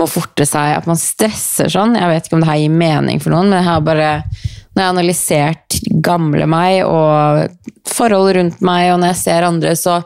må 0.01 0.09
forte 0.11 0.47
seg, 0.49 0.75
at 0.75 0.89
man 0.91 0.99
stresser 0.99 1.71
sånn. 1.71 1.95
Jeg 1.99 2.11
vet 2.11 2.27
ikke 2.27 2.39
om 2.39 2.43
det 2.43 2.51
her 2.51 2.63
gir 2.65 2.75
mening 2.75 3.23
for 3.23 3.35
noen, 3.35 3.53
men 3.53 3.61
jeg 3.61 3.69
har 3.69 3.87
bare 3.87 4.11
når 4.75 4.81
jeg 4.81 4.89
har 4.89 4.95
analysert 4.97 5.77
gamle 6.03 6.47
meg 6.51 6.81
og 6.83 7.45
forhold 7.87 8.33
rundt 8.35 8.65
meg, 8.65 8.89
og 8.91 8.99
når 9.01 9.13
jeg 9.13 9.21
ser 9.21 9.47
andre, 9.47 9.77
så 9.79 10.01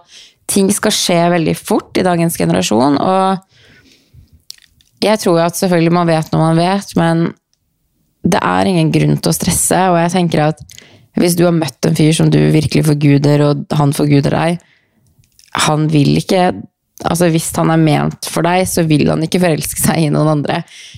ting 0.49 0.69
skal 0.73 0.93
skje 0.93 1.21
veldig 1.33 1.57
fort 1.57 1.97
i 1.97 2.05
dagens 2.05 2.37
generasjon. 2.41 2.99
Og 3.01 3.39
jeg 5.05 5.21
tror 5.23 5.39
jo 5.39 5.47
at 5.47 5.57
selvfølgelig 5.57 5.95
man 5.95 6.11
vet 6.11 6.33
når 6.33 6.43
man 6.43 6.61
vet, 6.61 6.97
men 7.01 7.25
det 8.33 8.41
er 8.45 8.71
ingen 8.71 8.93
grunn 8.95 9.19
til 9.19 9.33
å 9.33 9.37
stresse. 9.37 9.83
Og 9.93 9.99
jeg 10.03 10.15
tenker 10.15 10.45
at 10.51 10.65
hvis 11.19 11.37
du 11.39 11.45
har 11.49 11.57
møtt 11.57 11.89
en 11.89 11.97
fyr 11.99 12.13
som 12.15 12.31
du 12.31 12.39
virkelig 12.55 12.85
forguder, 12.87 13.45
og 13.49 13.79
han 13.79 13.95
forguder 13.97 14.37
deg, 14.37 14.67
han 15.69 15.89
vil 15.93 16.19
ikke 16.21 16.51
Altså 17.07 17.29
Hvis 17.31 17.53
han 17.55 17.71
er 17.71 17.79
ment 17.79 18.27
for 18.27 18.43
deg, 18.43 18.65
så 18.67 18.83
vil 18.83 19.05
han 19.07 19.21
ikke 19.23 19.39
forelske 19.39 19.79
seg 19.79 20.01
i 20.03 20.09
noen 20.11 20.33
andre. 20.33 20.57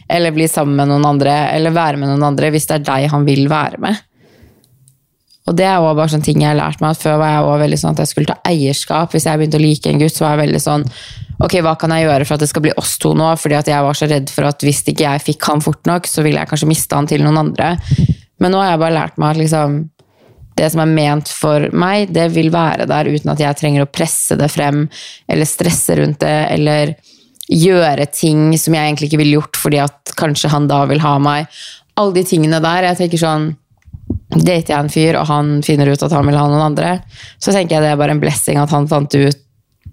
Eller 0.09 0.33
bli 0.33 0.47
sammen 0.49 0.79
med 0.79 0.89
noen 0.89 1.05
andre, 1.05 1.35
eller 1.53 1.75
være 1.77 2.01
med 2.01 2.09
noen 2.09 2.25
andre, 2.31 2.49
hvis 2.55 2.65
det 2.71 2.79
er 2.79 2.87
deg 2.87 3.11
han 3.13 3.27
vil 3.27 3.43
være 3.53 3.83
med. 3.85 3.99
Og 5.49 5.57
det 5.57 5.65
er 5.67 5.81
også 5.81 5.97
bare 5.97 6.13
sånne 6.13 6.27
ting 6.27 6.43
jeg 6.43 6.51
har 6.51 6.59
lært 6.59 6.83
meg. 6.85 6.99
Før 7.01 7.19
var 7.23 7.33
jeg 7.33 7.45
også 7.47 7.63
veldig 7.65 7.81
sånn 7.81 7.97
at 7.97 8.03
jeg 8.03 8.11
skulle 8.13 8.31
ta 8.31 8.51
eierskap. 8.51 9.15
Hvis 9.15 9.27
jeg 9.27 9.41
begynte 9.41 9.59
å 9.59 9.65
like 9.65 9.91
en 9.91 10.03
gutt, 10.03 10.15
så 10.15 10.27
var 10.27 10.37
jeg 10.37 10.47
veldig 10.47 10.63
sånn 10.67 10.87
Ok, 11.41 11.55
hva 11.65 11.73
kan 11.81 11.95
jeg 11.95 12.05
gjøre 12.05 12.25
for 12.29 12.37
at 12.37 12.43
det 12.43 12.51
skal 12.51 12.63
bli 12.67 12.73
oss 12.77 12.99
to 13.01 13.15
nå? 13.17 13.31
Fordi 13.41 13.57
at 13.57 13.69
jeg 13.71 13.85
var 13.87 13.97
så 13.97 14.09
redd 14.11 14.29
for 14.29 14.45
at 14.45 14.61
hvis 14.61 14.83
ikke 14.85 15.07
jeg 15.07 15.23
fikk 15.25 15.47
han 15.49 15.63
fort 15.65 15.89
nok, 15.89 16.05
så 16.05 16.21
ville 16.21 16.37
jeg 16.37 16.51
kanskje 16.51 16.69
miste 16.69 16.99
han 16.99 17.09
til 17.09 17.25
noen 17.25 17.41
andre. 17.41 17.71
Men 18.45 18.53
nå 18.53 18.61
har 18.61 18.75
jeg 18.75 18.83
bare 18.83 18.97
lært 18.99 19.17
meg 19.17 19.33
at 19.33 19.41
liksom 19.41 19.79
det 20.61 20.69
som 20.75 20.83
er 20.85 20.93
ment 20.93 21.31
for 21.33 21.65
meg, 21.73 22.11
det 22.13 22.27
vil 22.35 22.51
være 22.53 22.85
der 22.91 23.09
uten 23.09 23.33
at 23.33 23.41
jeg 23.41 23.57
trenger 23.57 23.87
å 23.87 23.89
presse 23.89 24.37
det 24.37 24.51
frem 24.53 24.83
eller 25.31 25.49
stresse 25.49 25.97
rundt 25.97 26.21
det 26.21 26.37
eller 26.53 26.93
gjøre 27.51 28.05
ting 28.13 28.51
som 28.61 28.77
jeg 28.77 28.91
egentlig 28.91 29.09
ikke 29.09 29.23
ville 29.23 29.39
gjort 29.39 29.59
fordi 29.59 29.81
at 29.83 30.13
kanskje 30.21 30.53
han 30.53 30.69
da 30.71 30.85
vil 30.91 31.01
ha 31.03 31.17
meg. 31.23 31.49
Alle 31.99 32.19
de 32.21 32.27
tingene 32.29 32.61
der. 32.63 32.91
Jeg 32.91 33.01
tenker 33.01 33.25
sånn 33.25 33.49
Dater 34.31 34.75
jeg 34.75 34.79
en 34.79 34.93
fyr, 34.93 35.17
og 35.19 35.27
han 35.27 35.57
finner 35.67 35.91
ut 35.91 36.03
at 36.07 36.13
han 36.15 36.27
vil 36.29 36.39
ha 36.39 36.47
noen 36.47 36.69
andre, 36.71 36.99
så 37.43 37.55
tenker 37.55 37.77
jeg 37.77 37.87
det 37.87 37.95
er 37.95 37.99
bare 37.99 38.15
en 38.15 38.23
blessing 38.23 38.61
at 38.63 38.71
han 38.71 38.87
fant 38.91 39.15
ut 39.19 39.47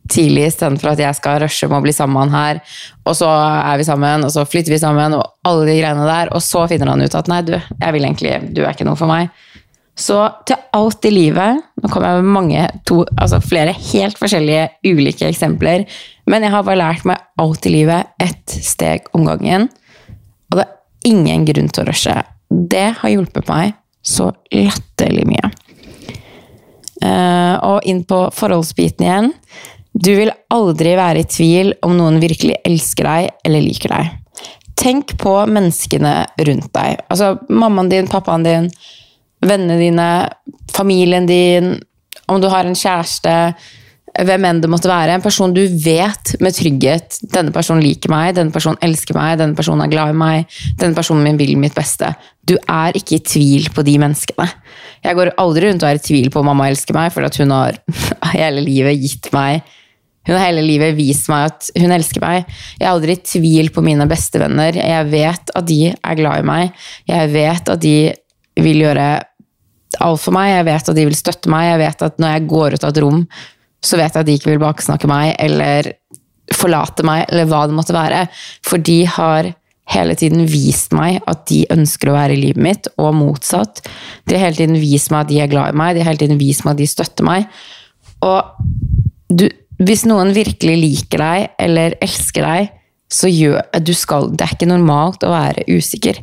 tidlig, 0.07 0.45
istedenfor 0.51 0.93
at 0.93 1.01
jeg 1.01 1.17
skal 1.17 1.41
rushe 1.43 1.67
med 1.67 1.79
å 1.79 1.83
bli 1.83 1.93
sammen 1.95 2.15
med 2.15 2.27
han 2.27 2.37
her, 2.37 2.77
og 3.03 3.17
så 3.17 3.27
er 3.27 3.79
vi 3.79 3.87
sammen, 3.87 4.23
og 4.23 4.31
så 4.33 4.45
flytter 4.47 4.75
vi 4.75 4.79
sammen, 4.81 5.17
og 5.17 5.25
alle 5.47 5.67
de 5.67 5.77
greiene 5.79 6.07
der, 6.07 6.31
og 6.35 6.43
så 6.45 6.63
finner 6.71 6.93
han 6.93 7.03
ut 7.03 7.17
at 7.17 7.31
nei, 7.31 7.41
du, 7.47 7.55
jeg 7.57 7.95
vil 7.95 8.07
egentlig, 8.07 8.37
du 8.55 8.63
er 8.63 8.71
ikke 8.75 8.87
noe 8.87 8.99
for 8.99 9.11
meg. 9.11 9.33
Så 9.97 10.19
til 10.45 10.59
alt 10.77 11.05
i 11.09 11.11
livet 11.11 11.63
Nå 11.81 11.89
kommer 11.89 12.11
jeg 12.11 12.21
med 12.21 12.35
mange, 12.35 12.65
to, 12.85 12.99
altså 13.17 13.39
flere 13.41 13.73
helt 13.73 14.19
forskjellige 14.19 14.67
ulike 14.85 15.25
eksempler. 15.25 15.87
Men 16.29 16.45
jeg 16.45 16.53
har 16.53 16.65
bare 16.67 16.77
lært 16.77 17.07
meg 17.09 17.23
alt 17.41 17.65
i 17.65 17.71
livet 17.73 18.13
ett 18.21 18.53
steg 18.61 19.09
om 19.17 19.25
gangen. 19.25 19.65
Og 20.51 20.59
det 20.59 20.67
er 20.67 21.09
ingen 21.09 21.45
grunn 21.49 21.69
til 21.73 21.81
å 21.81 21.87
rushe. 21.89 22.13
Det 22.49 22.85
har 22.99 23.13
hjulpet 23.13 23.49
meg 23.49 23.73
så 24.07 24.29
latterlig 24.53 25.25
mye. 25.27 25.49
Eh, 27.03 27.55
og 27.67 27.85
inn 27.85 28.03
på 28.07 28.21
forholdsbiten 28.33 29.05
igjen. 29.05 29.33
Du 29.97 30.13
vil 30.17 30.31
aldri 30.53 30.93
være 30.97 31.23
i 31.23 31.29
tvil 31.29 31.73
om 31.85 31.95
noen 31.97 32.21
virkelig 32.21 32.59
elsker 32.67 33.09
deg 33.09 33.29
eller 33.47 33.65
liker 33.65 33.93
deg. 33.93 34.13
Tenk 34.77 35.15
på 35.19 35.33
menneskene 35.49 36.13
rundt 36.47 36.69
deg. 36.77 37.01
Altså 37.09 37.33
mammaen 37.49 37.89
din, 37.91 38.09
pappaen 38.09 38.45
din, 38.45 38.69
vennene 39.41 39.79
dine, 39.81 40.09
familien 40.73 41.25
din, 41.29 41.73
om 42.27 42.41
du 42.41 42.49
har 42.51 42.67
en 42.67 42.77
kjæreste, 42.77 43.33
hvem 44.25 44.45
enn 44.49 44.61
det 44.63 44.69
måtte 44.71 44.89
være. 44.89 45.13
En 45.13 45.23
person 45.23 45.53
du 45.53 45.61
vet 45.83 46.33
med 46.41 46.55
trygghet 46.57 47.19
denne 47.33 47.53
personen 47.53 47.83
liker 47.85 48.11
meg, 48.11 48.33
denne 48.37 48.53
personen 48.55 48.79
elsker 48.85 49.17
meg, 49.17 49.37
denne 49.41 49.57
personen 49.57 49.85
er 49.85 49.91
glad 49.91 50.13
i 50.13 50.17
meg, 50.17 50.59
denne 50.81 50.97
personen 50.97 51.25
min 51.27 51.39
vil 51.39 51.53
mitt 51.61 51.77
beste. 51.77 52.13
Du 52.47 52.55
er 52.57 52.97
ikke 52.97 53.19
i 53.19 53.25
tvil 53.25 53.67
på 53.75 53.85
de 53.85 53.97
menneskene. 54.01 54.47
Jeg 55.05 55.19
går 55.19 55.35
aldri 55.41 55.67
rundt 55.67 55.85
og 55.85 55.91
er 55.91 55.99
i 55.99 56.05
tvil 56.07 56.31
på 56.33 56.41
om 56.41 56.49
mamma 56.49 56.69
elsker 56.71 56.97
meg, 56.97 57.11
for 57.13 57.27
at 57.27 57.37
hun 57.41 57.53
har 57.53 57.77
hele 58.37 58.63
livet 58.65 59.03
gitt 59.03 59.29
meg 59.35 59.61
hun 60.27 60.35
har 60.35 60.49
hele 60.49 60.63
livet 60.65 60.95
vist 60.97 61.29
meg 61.31 61.47
at 61.47 61.69
hun 61.79 61.93
elsker 61.95 62.19
meg. 62.19 62.47
Jeg 62.75 62.83
er 62.83 62.91
aldri 62.91 63.15
i 63.15 63.23
tvil 63.23 63.69
på 63.71 63.83
mine 63.85 64.03
bestevenner. 64.11 64.75
Jeg 64.75 65.07
vet 65.07 65.53
at 65.55 65.67
de 65.69 65.77
er 65.95 66.17
glad 66.19 66.41
i 66.41 66.47
meg. 66.47 66.87
Jeg 67.07 67.31
vet 67.31 67.71
at 67.71 67.83
de 67.83 67.95
vil 68.59 68.81
gjøre 68.83 69.05
alt 70.03 70.21
for 70.21 70.35
meg. 70.35 70.51
Jeg 70.51 70.67
vet 70.67 70.91
at 70.91 70.99
de 70.99 71.05
vil 71.07 71.15
støtte 71.15 71.51
meg. 71.53 71.69
Jeg 71.69 71.79
vet 71.85 72.03
at 72.09 72.19
når 72.19 72.35
jeg 72.35 72.49
går 72.51 72.75
ut 72.75 72.83
av 72.83 72.91
et 72.91 72.99
rom, 73.05 73.21
så 73.83 73.99
vet 73.99 74.13
jeg 74.13 74.23
at 74.23 74.27
de 74.27 74.35
ikke 74.37 74.51
vil 74.53 74.63
baksnakke 74.63 75.09
meg 75.09 75.35
eller 75.41 75.91
forlate 76.55 77.03
meg, 77.07 77.25
eller 77.27 77.47
hva 77.49 77.65
det 77.67 77.75
måtte 77.75 77.95
være. 77.95 78.25
For 78.65 78.81
de 78.81 79.01
har 79.17 79.51
hele 79.93 80.15
tiden 80.19 80.43
vist 80.49 80.91
meg 80.95 81.21
at 81.29 81.45
de 81.51 81.61
ønsker 81.71 82.11
å 82.11 82.17
være 82.17 82.35
i 82.35 82.41
livet 82.41 82.63
mitt, 82.63 82.89
og 82.99 83.15
motsatt. 83.15 83.83
De 84.27 84.35
har 84.35 84.47
hele 84.47 84.59
tiden 84.59 84.79
vist 84.81 85.11
meg 85.13 85.25
at 85.25 85.31
de 85.31 85.41
er 85.43 85.51
glad 85.51 85.73
i 85.73 85.79
meg, 85.79 85.95
de 85.95 86.03
har 86.03 86.11
hele 86.11 86.23
tiden 86.23 86.41
vist 86.41 86.65
meg 86.65 86.75
at 86.75 86.81
de 86.81 86.89
støtter 86.91 87.27
meg. 87.27 87.47
Og 88.25 88.41
du, 89.29 89.45
hvis 89.83 90.07
noen 90.09 90.33
virkelig 90.35 90.75
liker 90.81 91.23
deg 91.23 91.61
eller 91.67 91.95
elsker 92.03 92.47
deg, 92.47 92.73
så 93.07 93.29
gjør 93.31 93.61
du 93.79 93.93
skal 93.95 94.33
Det 94.35 94.43
er 94.43 94.55
ikke 94.57 94.67
normalt 94.67 95.23
å 95.23 95.31
være 95.31 95.63
usikker. 95.71 96.19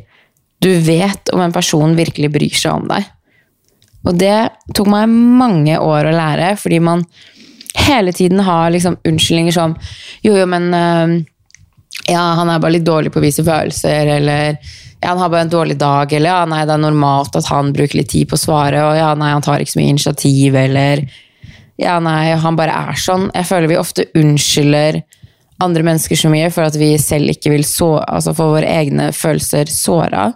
Du 0.61 0.69
vet 0.85 1.31
om 1.33 1.41
en 1.41 1.53
person 1.53 1.95
virkelig 1.97 2.29
bryr 2.33 2.57
seg 2.57 2.77
om 2.77 2.89
deg. 2.91 3.07
Og 4.05 4.17
det 4.21 4.35
tok 4.77 4.89
meg 4.93 5.09
mange 5.09 5.79
år 5.81 6.11
å 6.11 6.13
lære, 6.13 6.51
fordi 6.61 6.77
man 6.83 7.01
hele 7.85 8.13
tiden 8.13 8.41
har 8.45 8.73
liksom 8.73 8.97
unnskyldninger 9.07 9.55
som 9.55 9.75
Jo, 10.23 10.35
jo, 10.37 10.45
men 10.49 10.73
øh, 10.73 11.15
Ja, 12.09 12.21
han 12.37 12.49
er 12.49 12.59
bare 12.59 12.75
litt 12.75 12.85
dårlig 12.85 13.13
på 13.13 13.21
å 13.21 13.23
vise 13.23 13.43
følelser, 13.45 14.09
eller 14.17 14.57
ja, 14.57 15.11
han 15.11 15.21
har 15.21 15.29
bare 15.29 15.45
en 15.45 15.53
dårlig 15.53 15.77
dag, 15.81 16.11
eller 16.13 16.29
ja, 16.29 16.41
nei, 16.49 16.63
det 16.65 16.73
er 16.75 16.81
normalt 16.81 17.35
at 17.37 17.47
han 17.49 17.71
bruker 17.73 17.97
litt 17.97 18.11
tid 18.11 18.29
på 18.29 18.37
å 18.37 18.41
svare, 18.41 18.81
og 18.85 18.97
ja, 18.97 19.07
nei, 19.17 19.31
han 19.33 19.45
tar 19.45 19.63
ikke 19.63 19.73
så 19.73 19.79
mye 19.79 19.93
initiativ, 19.93 20.57
eller 20.59 21.01
ja, 21.81 21.95
nei, 22.03 22.35
han 22.39 22.59
bare 22.59 22.75
er 22.91 22.99
sånn. 22.99 23.29
Jeg 23.33 23.47
føler 23.49 23.71
vi 23.71 23.79
ofte 23.79 24.05
unnskylder 24.15 25.01
andre 25.63 25.85
mennesker 25.87 26.19
så 26.19 26.31
mye 26.31 26.51
for 26.53 26.67
at 26.67 26.77
vi 26.79 26.93
selv 27.01 27.31
ikke 27.31 27.53
vil 27.53 27.65
så, 27.67 27.95
altså 28.03 28.35
få 28.35 28.49
våre 28.53 28.69
egne 28.69 29.11
følelser 29.15 29.71
såra. 29.71 30.29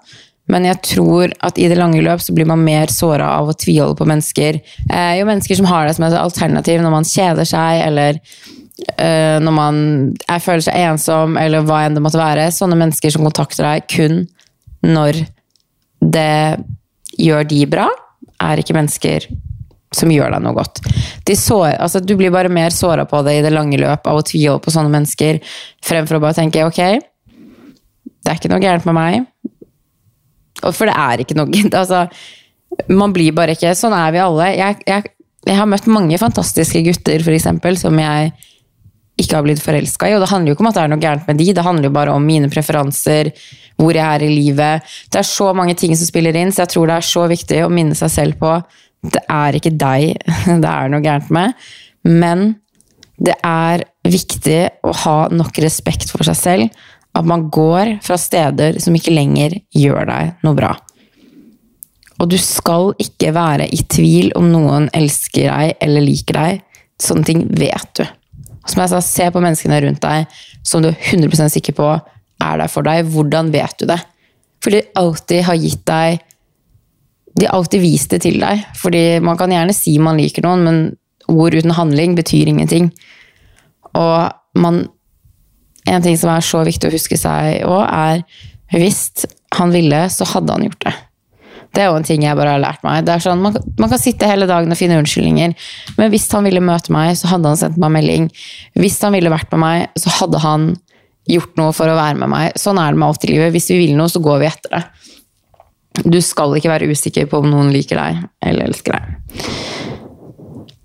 Men 0.49 0.65
jeg 0.65 0.81
tror 0.85 1.33
at 1.45 1.59
i 1.61 1.67
det 1.69 1.77
lange 1.77 2.01
løp 2.03 2.23
så 2.23 2.33
blir 2.35 2.47
man 2.49 2.63
mer 2.65 2.91
såra 2.93 3.35
av 3.37 3.51
å 3.51 3.57
tviholde 3.57 3.97
på 3.99 4.07
mennesker. 4.09 4.61
Eh, 4.89 5.11
jo 5.19 5.27
mennesker 5.29 5.59
som 5.59 5.69
har 5.69 5.85
det 5.87 5.95
som 5.97 6.07
et 6.07 6.17
alternativ 6.17 6.81
når 6.83 6.95
man 6.95 7.07
kjeder 7.07 7.47
seg, 7.47 7.83
eller 7.85 8.17
eh, 8.97 9.37
når 9.43 9.55
man 9.55 9.81
er, 10.25 10.41
føler 10.41 10.65
seg 10.65 10.79
ensom, 10.87 11.37
eller 11.41 11.65
hva 11.67 11.83
enn 11.85 11.97
det 11.97 12.03
måtte 12.05 12.21
være. 12.21 12.49
Sånne 12.55 12.79
mennesker 12.79 13.13
som 13.13 13.27
kontakter 13.27 13.67
deg 13.67 13.85
kun 13.93 14.23
når 14.85 15.21
det 15.99 16.57
gjør 17.19 17.45
de 17.49 17.61
bra, 17.69 17.85
er 18.39 18.61
ikke 18.61 18.77
mennesker 18.77 19.27
som 19.95 20.11
gjør 20.13 20.35
deg 20.35 20.43
noe 20.45 20.55
godt. 20.57 20.81
Sår, 21.29 21.75
altså, 21.81 22.01
du 22.01 22.15
blir 22.17 22.33
bare 22.33 22.49
mer 22.53 22.73
såra 22.73 23.05
på 23.09 23.21
det 23.25 23.39
i 23.39 23.45
det 23.45 23.53
lange 23.53 23.77
løp 23.81 24.05
av 24.09 24.21
å 24.21 24.25
tviholde 24.25 24.63
på 24.65 24.73
sånne 24.73 24.93
mennesker, 24.93 25.41
fremfor 25.85 26.17
å 26.17 26.23
bare 26.23 26.37
tenke 26.37 26.65
ok, 26.65 26.81
det 28.19 28.31
er 28.31 28.37
ikke 28.37 28.51
noe 28.51 28.61
gærent 28.61 28.85
med 28.89 28.97
meg. 28.97 29.27
For 30.65 30.89
det 30.89 30.95
er 30.97 31.23
ikke 31.23 31.37
noe 31.39 31.63
altså, 31.81 32.05
Man 32.91 33.15
blir 33.15 33.35
bare 33.37 33.55
ikke 33.55 33.75
Sånn 33.77 33.95
er 33.95 34.13
vi 34.15 34.21
alle. 34.23 34.51
Jeg, 34.57 34.79
jeg, 34.89 35.13
jeg 35.47 35.59
har 35.59 35.69
møtt 35.69 35.89
mange 35.91 36.19
fantastiske 36.21 36.83
gutter, 36.85 37.23
for 37.25 37.35
eksempel, 37.35 37.79
som 37.79 37.95
jeg 37.99 38.33
ikke 39.19 39.35
har 39.35 39.43
blitt 39.43 39.63
forelska 39.63 40.07
i. 40.07 40.15
Og 40.15 40.23
det 40.23 40.29
handler 40.31 40.51
jo 40.51 40.57
ikke 40.57 40.63
om 40.63 40.69
at 40.71 40.77
det 40.77 40.83
er 40.83 40.91
noe 40.93 41.03
gærent 41.03 41.25
med 41.27 41.39
de, 41.41 41.47
det 41.55 41.65
handler 41.65 41.89
jo 41.89 41.95
bare 41.95 42.13
om 42.15 42.23
mine 42.23 42.51
preferanser, 42.51 43.33
hvor 43.79 43.95
jeg 43.95 44.05
er 44.05 44.23
i 44.23 44.29
livet. 44.31 44.91
Det 45.11 45.19
er 45.19 45.27
så 45.27 45.49
mange 45.55 45.75
ting 45.79 45.95
som 45.97 46.07
spiller 46.07 46.35
inn, 46.39 46.53
så 46.55 46.63
jeg 46.63 46.75
tror 46.75 46.87
det 46.87 46.99
er 46.99 47.09
så 47.09 47.25
viktig 47.31 47.63
å 47.65 47.73
minne 47.73 47.97
seg 47.99 48.13
selv 48.13 48.39
på 48.39 48.53
det 49.05 49.21
er 49.31 49.55
ikke 49.55 49.75
deg 49.79 50.17
det 50.63 50.71
er 50.71 50.91
noe 50.91 51.03
gærent 51.03 51.31
med, 51.33 51.69
men 52.07 52.51
det 53.19 53.35
er 53.43 53.83
viktig 54.07 54.61
å 54.87 54.93
ha 55.03 55.17
nok 55.31 55.59
respekt 55.59 56.11
for 56.13 56.23
seg 56.27 56.37
selv. 56.39 56.83
At 57.19 57.27
man 57.27 57.49
går 57.51 57.97
fra 58.05 58.17
steder 58.19 58.79
som 58.79 58.95
ikke 58.95 59.13
lenger 59.13 59.57
gjør 59.75 60.07
deg 60.07 60.45
noe 60.45 60.57
bra. 60.57 60.71
Og 62.19 62.27
du 62.31 62.37
skal 62.41 62.93
ikke 62.99 63.31
være 63.35 63.69
i 63.71 63.81
tvil 63.87 64.33
om 64.39 64.49
noen 64.51 64.89
elsker 64.95 65.47
deg 65.47 65.83
eller 65.83 66.03
liker 66.03 66.39
deg. 66.39 66.63
Sånne 66.99 67.27
ting 67.27 67.45
vet 67.55 67.91
du. 67.95 68.05
Som 68.67 68.83
jeg 68.83 68.91
sa, 68.91 69.01
se 69.03 69.29
på 69.31 69.41
menneskene 69.43 69.79
rundt 69.85 70.03
deg 70.03 70.39
som 70.67 70.83
du 70.83 70.91
er 70.91 70.97
100 71.15 71.47
sikker 71.55 71.75
på 71.77 71.91
er 71.95 72.59
der 72.59 72.71
for 72.71 72.87
deg. 72.87 73.07
Hvordan 73.07 73.51
vet 73.55 73.77
du 73.79 73.87
det? 73.89 73.99
For 74.63 74.75
de 74.75 74.83
alltid 74.99 75.45
har 75.47 75.59
gitt 75.59 75.85
deg 75.87 76.25
De 77.39 77.45
har 77.45 77.55
alltid 77.55 77.79
vist 77.79 78.11
det 78.11 78.23
til 78.25 78.39
deg. 78.41 78.65
Fordi 78.75 79.21
man 79.23 79.37
kan 79.39 79.51
gjerne 79.53 79.75
si 79.75 79.93
man 80.01 80.19
liker 80.19 80.43
noen, 80.43 80.65
men 80.65 80.79
ord 81.29 81.55
uten 81.55 81.71
handling 81.77 82.17
betyr 82.17 82.49
ingenting. 82.51 82.89
Og 83.95 84.59
man 84.59 84.81
En 85.89 86.05
ting 86.05 86.17
som 86.19 86.31
er 86.33 86.45
så 86.45 86.63
viktig 86.67 86.89
å 86.89 86.93
huske 86.93 87.17
seg 87.19 87.63
òg, 87.67 87.83
er 87.89 88.23
hvis 88.75 89.25
han 89.57 89.71
ville, 89.73 90.03
så 90.13 90.27
hadde 90.29 90.53
han 90.53 90.67
gjort 90.67 90.83
det. 90.85 90.95
Det 91.73 91.83
er 91.83 91.91
jo 91.91 91.97
en 91.99 92.05
ting 92.05 92.23
jeg 92.25 92.37
bare 92.37 92.55
har 92.55 92.61
lært 92.61 92.81
meg. 92.85 93.03
Det 93.05 93.13
er 93.13 93.23
sånn, 93.23 93.41
man, 93.43 93.57
man, 93.77 93.89
kan 93.91 94.01
sitte 94.01 94.29
hele 94.29 94.47
dagen 94.49 94.73
og 94.73 94.77
finne 94.79 94.97
unnskyldninger, 95.01 95.53
men 95.99 96.13
hvis 96.13 96.25
han 96.33 96.47
ville 96.47 96.63
møte 96.65 96.93
meg, 96.93 97.13
så 97.19 97.29
hadde 97.33 97.51
han 97.51 97.59
sendt 97.61 97.77
meg 97.81 97.93
melding. 97.93 98.29
Hvis 98.79 98.97
han 99.05 99.13
ville 99.13 99.33
vært 99.33 99.51
med 99.53 99.61
meg, 99.63 99.99
så 99.99 100.13
hadde 100.17 100.41
han 100.45 100.71
gjort 101.29 101.59
noe 101.61 101.75
for 101.77 101.91
å 101.91 101.97
være 101.97 102.17
med 102.23 102.31
meg. 102.31 102.57
Sånn 102.57 102.79
er 102.81 102.93
det 102.93 103.01
med 103.01 103.09
alt 103.11 103.27
i 103.27 103.31
livet. 103.33 103.53
Hvis 103.53 103.69
vi 103.69 103.83
vil 103.83 103.93
noe, 103.97 104.09
så 104.09 104.21
går 104.23 104.41
vi 104.41 104.49
etter 104.49 104.75
det. 104.77 104.83
Du 106.05 106.19
skal 106.23 106.55
ikke 106.57 106.71
være 106.71 106.89
usikker 106.89 107.29
på 107.29 107.41
om 107.43 107.49
noen 107.51 107.69
liker 107.73 107.99
deg 107.99 108.23
eller 108.49 108.69
elsker 108.69 108.97
deg. 108.97 109.37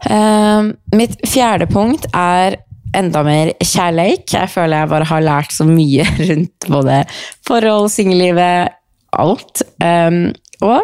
Uh, 0.05 0.75
mitt 0.93 1.17
fjerde 1.25 1.69
punkt 1.71 2.05
er 2.13 2.59
enda 2.97 3.25
mer 3.27 3.53
kjærleik. 3.61 4.27
Jeg 4.33 4.51
føler 4.53 4.83
jeg 4.83 4.93
bare 4.93 5.11
har 5.11 5.27
lært 5.27 5.55
så 5.55 5.67
mye 5.69 6.07
rundt 6.29 6.69
både 6.71 7.03
forhold, 7.47 7.91
singellivet, 7.95 8.75
alt. 9.15 9.65
Um, 9.83 10.33
og 10.65 10.83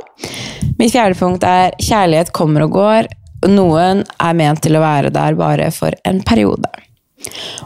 mitt 0.79 0.93
fjerde 0.93 1.19
punkt 1.19 1.47
er 1.47 1.77
kjærlighet 1.81 2.35
kommer 2.37 2.67
og 2.67 2.75
går. 2.77 3.11
Noen 3.51 4.05
er 4.21 4.37
ment 4.37 4.63
til 4.65 4.77
å 4.77 4.83
være 4.85 5.13
der 5.15 5.39
bare 5.39 5.71
for 5.75 5.95
en 6.09 6.21
periode. 6.27 6.69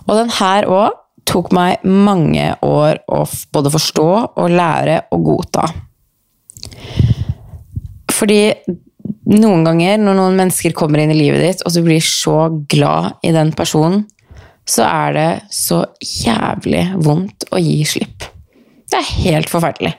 Og 0.04 0.14
den 0.18 0.30
her 0.38 0.68
òg 0.70 1.00
tok 1.28 1.50
meg 1.56 1.84
mange 1.88 2.50
år 2.64 3.00
å 3.08 3.24
både 3.54 3.72
forstå 3.72 4.08
og 4.28 4.52
lære 4.52 5.00
å 5.14 5.20
godta. 5.24 5.66
Fordi 8.12 8.42
noen 9.32 9.64
ganger 9.66 10.00
når 10.00 10.18
noen 10.18 10.36
mennesker 10.38 10.74
kommer 10.76 11.02
inn 11.02 11.12
i 11.14 11.18
livet 11.18 11.42
ditt, 11.42 11.62
og 11.64 11.72
du 11.74 11.80
blir 11.86 12.04
så 12.04 12.48
glad 12.70 13.24
i 13.24 13.32
den 13.34 13.52
personen, 13.56 14.04
så 14.68 14.86
er 14.86 15.16
det 15.16 15.30
så 15.52 15.82
jævlig 16.00 16.86
vondt 17.04 17.48
å 17.52 17.60
gi 17.60 17.82
slipp. 17.88 18.26
Det 18.88 19.00
er 19.00 19.12
helt 19.26 19.52
forferdelig. 19.52 19.92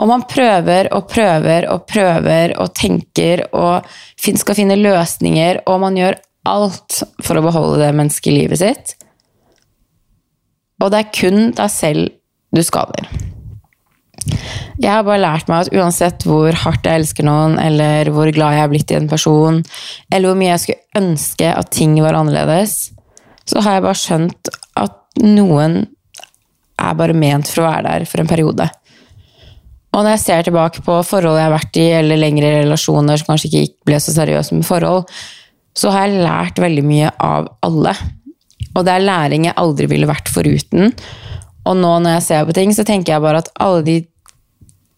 Og 0.00 0.08
man 0.08 0.24
prøver 0.28 0.88
og 0.96 1.08
prøver 1.10 1.66
og 1.70 1.84
prøver 1.90 2.54
og 2.60 2.72
tenker 2.78 3.44
og 3.50 3.86
skal 4.16 4.56
finne 4.56 4.78
løsninger, 4.80 5.62
og 5.68 5.82
man 5.82 5.98
gjør 5.98 6.18
alt 6.48 7.02
for 7.20 7.36
å 7.36 7.44
beholde 7.44 7.82
det 7.82 7.94
mennesket 7.96 8.32
i 8.32 8.38
livet 8.38 8.62
sitt. 8.62 8.94
Og 10.80 10.88
det 10.92 11.02
er 11.02 11.12
kun 11.12 11.50
deg 11.56 11.72
selv 11.72 12.14
du 12.54 12.62
skader. 12.64 13.10
Jeg 14.80 14.88
har 14.88 15.04
bare 15.04 15.20
lært 15.20 15.50
meg 15.50 15.66
at 15.66 15.74
uansett 15.76 16.24
hvor 16.28 16.56
hardt 16.62 16.86
jeg 16.88 17.02
elsker 17.02 17.26
noen, 17.26 17.58
eller 17.60 18.08
hvor 18.14 18.30
glad 18.32 18.56
jeg 18.56 18.64
er 18.64 18.72
blitt 18.72 18.94
i 18.94 18.96
en 18.96 19.10
person, 19.10 19.60
eller 20.08 20.30
hvor 20.30 20.40
mye 20.40 20.54
jeg 20.54 20.62
skulle 20.64 21.02
ønske 21.02 21.52
at 21.52 21.72
ting 21.76 21.98
var 22.00 22.16
annerledes, 22.16 22.94
så 23.50 23.62
har 23.64 23.78
jeg 23.78 23.86
bare 23.86 23.98
skjønt 23.98 24.50
at 24.78 24.98
noen 25.24 25.82
er 26.80 26.96
bare 26.96 27.16
ment 27.16 27.50
for 27.50 27.64
å 27.64 27.70
være 27.70 27.88
der 27.88 28.06
for 28.08 28.22
en 28.22 28.30
periode. 28.30 28.68
Og 29.90 30.04
når 30.04 30.14
jeg 30.14 30.22
ser 30.22 30.46
tilbake 30.46 30.84
på 30.86 31.00
forhold 31.06 31.40
jeg 31.40 31.48
har 31.48 31.56
vært 31.56 31.80
i, 31.80 31.88
eller 31.98 32.20
lengre 32.20 32.52
relasjoner 32.60 33.18
som 33.18 33.32
kanskje 33.32 33.50
ikke 33.50 33.90
ble 33.90 33.98
så 34.02 34.14
seriøse 34.14 34.54
med 34.54 34.66
forhold, 34.68 35.08
så 35.76 35.90
har 35.94 36.06
jeg 36.06 36.22
lært 36.22 36.62
veldig 36.62 36.84
mye 36.86 37.10
av 37.22 37.50
alle. 37.66 37.94
Og 38.70 38.86
det 38.86 38.94
er 38.94 39.06
læring 39.06 39.48
jeg 39.48 39.58
aldri 39.58 39.88
ville 39.90 40.08
vært 40.08 40.30
foruten. 40.30 40.94
Og 41.66 41.76
nå 41.76 41.92
når 42.04 42.16
jeg 42.18 42.26
ser 42.28 42.46
på 42.46 42.56
ting, 42.56 42.72
så 42.74 42.86
tenker 42.86 43.16
jeg 43.16 43.24
bare 43.24 43.42
at 43.42 43.50
alle 43.60 43.82
de 43.86 43.98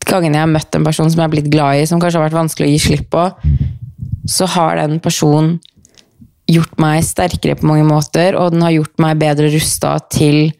gangene 0.04 0.36
jeg 0.36 0.44
har 0.44 0.52
møtt 0.52 0.76
en 0.76 0.84
person 0.84 1.08
som 1.08 1.20
jeg 1.20 1.24
har 1.24 1.32
blitt 1.32 1.52
glad 1.52 1.80
i, 1.80 1.88
som 1.88 2.00
kanskje 2.02 2.20
har 2.20 2.28
vært 2.28 2.40
vanskelig 2.40 2.68
å 2.68 2.72
gi 2.74 2.82
slipp 2.84 3.08
på, 3.14 3.26
så 4.28 4.48
har 4.54 4.76
den 4.82 5.00
personen 5.02 5.56
gjort 6.56 6.80
meg 6.82 7.04
sterkere 7.06 7.56
på 7.58 7.68
mange 7.68 7.86
måter, 7.88 8.36
og 8.38 8.54
den 8.54 8.64
har 8.64 8.74
gjort 8.76 9.02
meg 9.02 9.20
bedre 9.22 9.50
rusta 9.52 9.96
til 10.12 10.52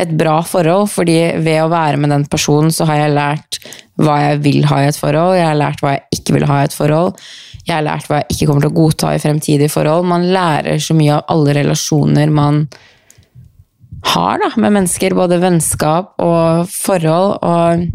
et 0.00 0.10
bra 0.18 0.40
forhold. 0.42 0.90
fordi 0.90 1.18
ved 1.38 1.62
å 1.62 1.70
være 1.70 1.96
med 2.00 2.10
den 2.10 2.24
personen, 2.26 2.72
så 2.74 2.86
har 2.88 2.96
jeg 3.04 3.14
lært 3.14 3.58
hva 4.00 4.18
jeg 4.20 4.40
vil 4.42 4.64
ha 4.70 4.80
i 4.82 4.88
et 4.90 4.98
forhold, 4.98 5.36
jeg 5.38 5.46
har 5.46 5.58
lært 5.58 5.82
hva 5.82 5.94
jeg 5.94 6.02
ikke 6.18 6.34
vil 6.38 6.48
ha 6.50 6.60
i 6.60 6.64
et 6.68 6.74
forhold. 6.74 7.20
Jeg 7.64 7.76
har 7.76 7.86
lært 7.86 8.08
hva 8.10 8.20
jeg 8.20 8.34
ikke 8.34 8.46
kommer 8.48 8.64
til 8.66 8.72
å 8.72 8.80
godta 8.80 9.14
i 9.14 9.22
fremtidige 9.22 9.72
forhold. 9.72 10.04
Man 10.10 10.26
lærer 10.34 10.82
så 10.82 10.96
mye 10.96 11.14
av 11.16 11.24
alle 11.32 11.54
relasjoner 11.56 12.32
man 12.34 12.66
har 14.04 14.42
da, 14.42 14.50
med 14.60 14.74
mennesker. 14.76 15.16
Både 15.16 15.40
vennskap 15.40 16.12
og 16.20 16.68
forhold. 16.68 17.38
Og 17.40 17.86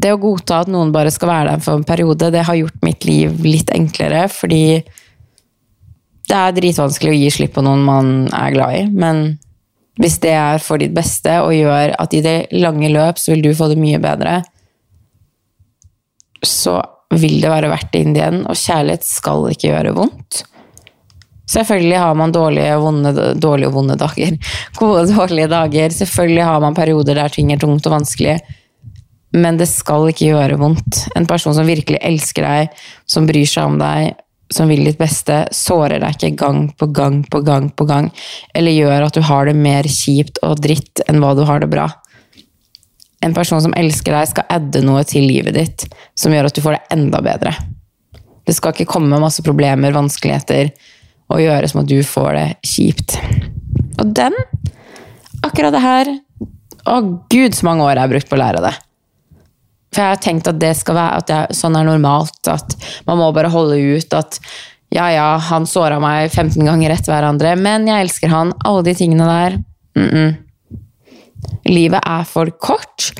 det 0.00 0.12
å 0.14 0.20
godta 0.22 0.62
at 0.62 0.70
noen 0.70 0.92
bare 0.94 1.10
skal 1.10 1.32
være 1.32 1.50
der 1.50 1.64
for 1.64 1.80
en 1.80 1.88
periode, 1.88 2.30
det 2.30 2.46
har 2.46 2.60
gjort 2.60 2.86
mitt 2.86 3.04
liv 3.08 3.42
litt 3.44 3.74
enklere, 3.74 4.28
fordi 4.30 4.80
det 6.30 6.38
er 6.38 6.56
dritvanskelig 6.56 7.12
å 7.12 7.18
gi 7.18 7.30
slipp 7.34 7.56
på 7.56 7.64
noen 7.66 7.82
man 7.86 8.12
er 8.36 8.54
glad 8.54 8.76
i, 8.78 8.82
men 8.90 9.24
hvis 10.00 10.20
det 10.22 10.32
er 10.38 10.62
for 10.62 10.80
ditt 10.80 10.94
beste 10.96 11.40
og 11.42 11.52
gjør 11.56 11.96
at 12.00 12.14
i 12.16 12.22
det 12.24 12.36
lange 12.56 12.88
løp 12.92 13.18
så 13.20 13.34
vil 13.34 13.42
du 13.44 13.50
få 13.56 13.68
det 13.72 13.80
mye 13.80 14.00
bedre, 14.00 14.38
så 16.46 16.78
vil 17.10 17.40
det 17.42 17.50
være 17.50 17.72
verdt 17.72 17.90
det 17.92 18.04
inn 18.04 18.14
igjen, 18.14 18.40
og 18.46 18.56
kjærlighet 18.56 19.04
skal 19.04 19.50
ikke 19.50 19.72
gjøre 19.72 19.96
vondt. 19.96 20.44
Selvfølgelig 21.50 21.98
har 21.98 22.14
man 22.14 22.32
dårlige 22.32 22.78
vonde, 22.78 23.12
dårlige 23.42 23.72
og 23.72 23.76
vonde 23.80 23.98
dager. 23.98 24.36
Gode 24.78 25.02
og 25.02 25.10
dårlige 25.10 25.50
dager. 25.50 25.90
Selvfølgelig 25.90 26.46
har 26.46 26.62
man 26.62 26.76
perioder 26.78 27.18
der 27.18 27.34
ting 27.34 27.50
er 27.50 27.58
tungt 27.58 27.88
og 27.90 27.96
vanskelig. 27.96 28.36
Men 29.34 29.58
det 29.58 29.66
skal 29.70 30.06
ikke 30.12 30.30
gjøre 30.30 30.60
vondt. 30.62 31.04
En 31.18 31.26
person 31.26 31.56
som 31.56 31.66
virkelig 31.66 31.98
elsker 32.06 32.46
deg, 32.46 32.82
som 33.10 33.26
bryr 33.26 33.50
seg 33.50 33.66
om 33.66 33.80
deg, 33.82 34.14
som 34.50 34.70
vil 34.70 34.82
ditt 34.84 34.98
beste, 34.98 35.44
sårer 35.54 36.02
deg 36.02 36.16
ikke 36.16 36.34
gang 36.40 36.62
på 36.74 36.90
gang 36.94 37.22
på 37.30 37.42
gang 37.46 37.70
på 37.70 37.86
gang, 37.86 38.10
eller 38.54 38.74
gjør 38.74 39.06
at 39.06 39.16
du 39.16 39.22
har 39.24 39.46
det 39.46 39.56
mer 39.58 39.86
kjipt 39.86 40.42
og 40.46 40.62
dritt 40.64 41.02
enn 41.06 41.22
hva 41.22 41.36
du 41.38 41.44
har 41.46 41.62
det 41.62 41.70
bra 41.70 41.88
en 43.20 43.34
person 43.36 43.60
som 43.62 43.74
elsker 43.76 44.14
deg, 44.14 44.30
skal 44.30 44.48
adde 44.52 44.82
noe 44.84 45.02
til 45.08 45.26
livet 45.28 45.56
ditt 45.56 45.84
som 46.18 46.32
gjør 46.32 46.48
at 46.48 46.56
du 46.56 46.62
får 46.64 46.78
det 46.78 46.96
enda 46.96 47.20
bedre. 47.24 47.52
Det 48.48 48.56
skal 48.56 48.74
ikke 48.74 48.88
komme 48.88 49.20
masse 49.20 49.44
problemer, 49.44 49.94
vanskeligheter, 49.94 50.72
og 51.30 51.42
gjøre 51.42 51.68
som 51.70 51.82
at 51.82 51.90
du 51.90 52.00
får 52.06 52.30
det 52.34 52.46
kjipt. 52.66 53.18
Og 54.00 54.14
den, 54.16 54.34
akkurat 55.44 55.76
det 55.76 55.84
her 55.84 56.16
Å, 56.88 56.94
gud, 57.28 57.52
så 57.52 57.66
mange 57.66 57.84
år 57.84 57.92
jeg 57.92 58.00
har 58.00 58.10
brukt 58.10 58.28
på 58.30 58.34
å 58.38 58.40
lære 58.40 58.60
det. 58.64 58.70
For 59.90 60.04
jeg 60.04 60.14
har 60.14 60.22
tenkt 60.22 60.50
at 60.50 60.60
det 60.62 60.74
skal 60.78 60.98
være, 60.98 61.22
at 61.22 61.32
jeg, 61.32 61.56
sånn 61.58 61.78
er 61.78 61.88
normalt, 61.88 62.38
at 62.50 62.76
man 63.08 63.18
må 63.20 63.30
bare 63.34 63.50
holde 63.52 63.78
ut. 63.98 64.14
At 64.14 64.38
ja, 64.94 65.08
ja, 65.14 65.30
han 65.50 65.66
såra 65.70 65.98
meg 66.02 66.30
15 66.30 66.62
ganger 66.66 66.94
etter 66.94 67.14
hverandre, 67.14 67.56
men 67.58 67.88
jeg 67.90 68.06
elsker 68.06 68.32
han. 68.32 68.54
Alle 68.66 68.86
de 68.86 68.94
tingene 68.98 69.26
der. 69.26 69.58
Mm 69.98 70.08
-mm. 70.10 70.36
Livet 71.70 72.00
er 72.06 72.24
for 72.24 72.50
kort, 72.50 73.12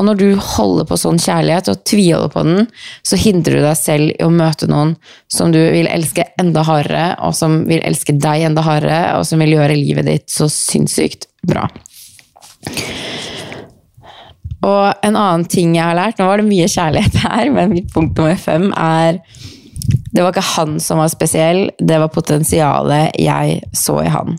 og 0.00 0.04
når 0.04 0.14
du 0.14 0.28
holder 0.40 0.86
på 0.88 0.96
sånn 0.96 1.18
kjærlighet 1.18 1.68
og 1.68 1.82
tviholder 1.84 2.28
på 2.32 2.42
den, 2.46 2.68
så 3.04 3.18
hindrer 3.20 3.58
du 3.58 3.66
deg 3.66 3.76
selv 3.76 4.14
i 4.14 4.24
å 4.24 4.30
møte 4.30 4.68
noen 4.70 4.94
som 5.28 5.52
du 5.52 5.58
vil 5.58 5.90
elske 5.90 6.24
enda 6.40 6.62
hardere, 6.62 7.16
og 7.20 7.34
som 7.36 7.64
vil 7.68 7.82
elske 7.84 8.12
deg 8.16 8.46
enda 8.48 8.62
hardere, 8.62 9.18
og 9.18 9.26
som 9.28 9.38
vil 9.38 9.52
gjøre 9.58 9.76
livet 9.76 10.08
ditt 10.08 10.30
så 10.32 10.48
sinnssykt 10.48 11.28
bra. 11.46 11.68
Og 14.66 15.04
en 15.06 15.16
annen 15.16 15.46
ting 15.48 15.72
jeg 15.72 15.86
har 15.86 15.96
lært 15.96 16.18
Nå 16.20 16.26
var 16.28 16.40
det 16.40 16.50
mye 16.50 16.68
kjærlighet 16.68 17.16
her, 17.26 17.52
men 17.54 17.72
mitt 17.72 17.88
punkt 17.94 18.18
nummer 18.18 18.36
fem 18.40 18.68
er 18.76 19.22
Det 20.12 20.20
var 20.20 20.34
ikke 20.34 20.52
han 20.52 20.76
som 20.84 21.00
var 21.00 21.12
spesiell, 21.12 21.68
det 21.78 22.00
var 22.02 22.12
potensialet 22.12 23.16
jeg 23.18 23.60
så 23.76 24.00
i 24.04 24.10
han. 24.12 24.36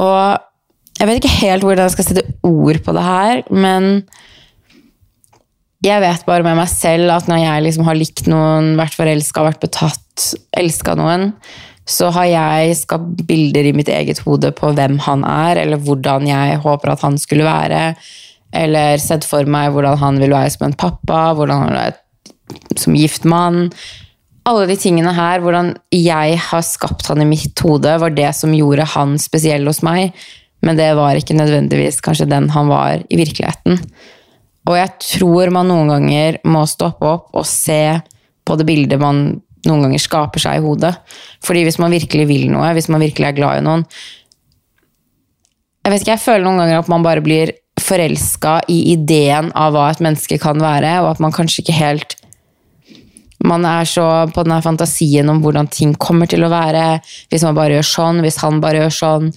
Og 0.00 0.42
jeg 0.96 1.08
vet 1.08 1.20
ikke 1.20 1.38
helt 1.42 1.64
hvordan 1.66 1.86
jeg 1.86 1.94
skal 1.94 2.08
sette 2.08 2.24
ord 2.46 2.80
på 2.84 2.94
det 2.96 3.04
her, 3.04 3.42
men 3.52 3.90
jeg 5.84 6.02
vet 6.02 6.24
bare 6.26 6.44
med 6.46 6.56
meg 6.58 6.70
selv 6.72 7.12
at 7.14 7.28
når 7.28 7.42
jeg 7.42 7.64
liksom 7.66 7.86
har 7.86 7.98
likt 7.98 8.28
noen, 8.32 8.72
vært 8.80 8.96
forelska, 8.96 9.44
vært 9.44 9.62
betatt, 9.62 10.30
elska 10.56 10.96
noen, 10.98 11.30
så 11.86 12.08
har 12.16 12.26
jeg 12.26 12.78
skapt 12.80 13.22
bilder 13.28 13.68
i 13.68 13.74
mitt 13.76 13.90
eget 13.92 14.24
hode 14.24 14.50
på 14.56 14.72
hvem 14.74 14.98
han 15.04 15.22
er, 15.28 15.60
eller 15.62 15.82
hvordan 15.84 16.26
jeg 16.26 16.58
håper 16.64 16.94
at 16.96 17.04
han 17.06 17.20
skulle 17.20 17.46
være. 17.46 17.92
Eller 18.56 19.00
sett 19.02 19.26
for 19.28 19.48
meg 19.50 19.74
hvordan 19.74 19.98
han 20.00 20.18
vil 20.22 20.34
være 20.34 20.54
som 20.54 20.66
en 20.68 20.76
pappa, 20.78 21.30
hvordan 21.36 21.62
han 21.62 21.70
vil 21.70 21.80
være 21.82 22.80
som 22.80 22.96
gift 22.96 23.26
mann. 23.28 23.70
Alle 24.46 24.66
de 24.70 24.76
tingene 24.78 25.12
her, 25.14 25.42
hvordan 25.42 25.72
jeg 25.94 26.38
har 26.38 26.62
skapt 26.62 27.08
han 27.10 27.22
i 27.24 27.28
mitt 27.28 27.58
hode, 27.66 27.96
var 28.00 28.14
det 28.14 28.30
som 28.38 28.54
gjorde 28.54 28.86
han 28.94 29.16
spesiell 29.20 29.66
hos 29.66 29.82
meg. 29.86 30.14
men 30.64 30.74
det 30.74 30.96
var 30.96 31.14
ikke 31.14 31.36
nødvendigvis 31.36 32.00
kanskje 32.02 32.26
den 32.26 32.48
han 32.50 32.66
var 32.66 33.02
i 33.12 33.16
virkeligheten. 33.20 33.76
Og 34.66 34.74
jeg 34.74 34.90
tror 35.04 35.52
man 35.54 35.68
noen 35.70 35.90
ganger 35.92 36.38
må 36.48 36.64
stoppe 36.66 37.06
opp 37.06 37.36
og 37.36 37.44
se 37.46 38.00
på 38.46 38.56
det 38.58 38.66
bildet 38.66 38.98
man 38.98 39.20
noen 39.66 39.84
ganger 39.84 40.02
skaper 40.02 40.42
seg 40.42 40.58
i 40.58 40.64
hodet. 40.64 40.94
Fordi 41.44 41.62
hvis 41.66 41.78
man 41.82 41.94
virkelig 41.94 42.26
vil 42.30 42.48
noe, 42.50 42.72
hvis 42.74 42.90
man 42.90 43.04
virkelig 43.04 43.28
er 43.28 43.36
glad 43.36 43.60
i 43.60 43.66
noen 43.66 43.84
Jeg 45.84 45.92
vet 45.92 46.02
ikke, 46.02 46.16
jeg 46.16 46.24
føler 46.24 46.44
noen 46.48 46.64
ganger 46.64 46.80
at 46.80 46.90
man 46.90 47.04
bare 47.06 47.22
blir 47.22 47.52
forelska 47.86 48.58
i 48.72 48.80
ideen 48.92 49.52
av 49.54 49.74
hva 49.74 49.88
et 49.92 50.02
menneske 50.04 50.38
kan 50.42 50.60
være, 50.62 50.98
og 51.04 51.14
at 51.14 51.22
man 51.22 51.34
kanskje 51.34 51.64
ikke 51.64 51.80
helt 51.80 52.16
man 53.46 53.66
er 53.68 53.84
så 53.86 54.04
på 54.34 54.42
den 54.46 54.62
fantasien 54.64 55.28
om 55.30 55.42
hvordan 55.44 55.68
ting 55.70 55.92
kommer 56.00 56.26
til 56.30 56.42
å 56.46 56.50
være. 56.50 56.98
Hvis 57.30 57.44
man 57.46 57.54
bare 57.54 57.76
gjør 57.76 57.88
sånn, 57.90 58.22
hvis 58.24 58.40
han 58.42 58.60
bare 58.64 58.80
gjør 58.84 58.94
sånn. 58.96 59.30